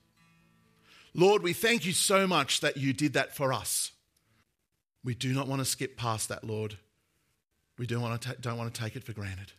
Lord, 1.14 1.42
we 1.42 1.52
thank 1.52 1.87
you 1.87 1.92
so 1.92 2.26
much 2.26 2.61
that 2.61 2.76
you 2.76 2.92
did 2.92 3.12
that 3.12 3.37
for 3.37 3.52
us. 3.52 3.92
We 5.04 5.14
do 5.14 5.33
not 5.33 5.46
want 5.46 5.61
to 5.61 5.64
skip 5.64 5.96
past 5.96 6.28
that, 6.28 6.44
Lord. 6.44 6.76
We 7.78 7.87
don't 7.87 8.02
want 8.02 8.20
to, 8.20 8.28
ta- 8.28 8.35
don't 8.40 8.59
want 8.59 8.74
to 8.74 8.80
take 8.80 8.96
it 8.96 9.04
for 9.04 9.12
granted. 9.12 9.52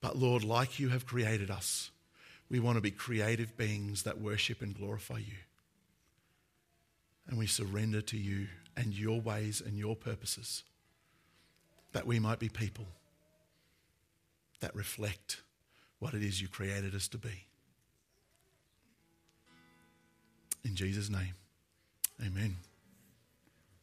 But 0.00 0.16
Lord, 0.16 0.44
like 0.44 0.78
you 0.78 0.90
have 0.90 1.06
created 1.06 1.50
us, 1.50 1.90
we 2.48 2.60
want 2.60 2.76
to 2.76 2.82
be 2.82 2.90
creative 2.90 3.56
beings 3.56 4.04
that 4.04 4.20
worship 4.20 4.62
and 4.62 4.76
glorify 4.76 5.18
you. 5.18 5.34
And 7.26 7.38
we 7.38 7.46
surrender 7.46 8.00
to 8.02 8.16
you 8.16 8.46
and 8.78 8.94
your 8.94 9.20
ways 9.20 9.60
and 9.64 9.76
your 9.76 9.96
purposes 9.96 10.62
that 11.92 12.06
we 12.06 12.20
might 12.20 12.38
be 12.38 12.48
people 12.48 12.86
that 14.60 14.74
reflect 14.74 15.42
what 15.98 16.14
it 16.14 16.22
is 16.22 16.40
you 16.40 16.46
created 16.46 16.94
us 16.94 17.08
to 17.08 17.18
be. 17.18 17.46
In 20.64 20.76
Jesus' 20.76 21.10
name, 21.10 21.34
amen. 22.24 22.56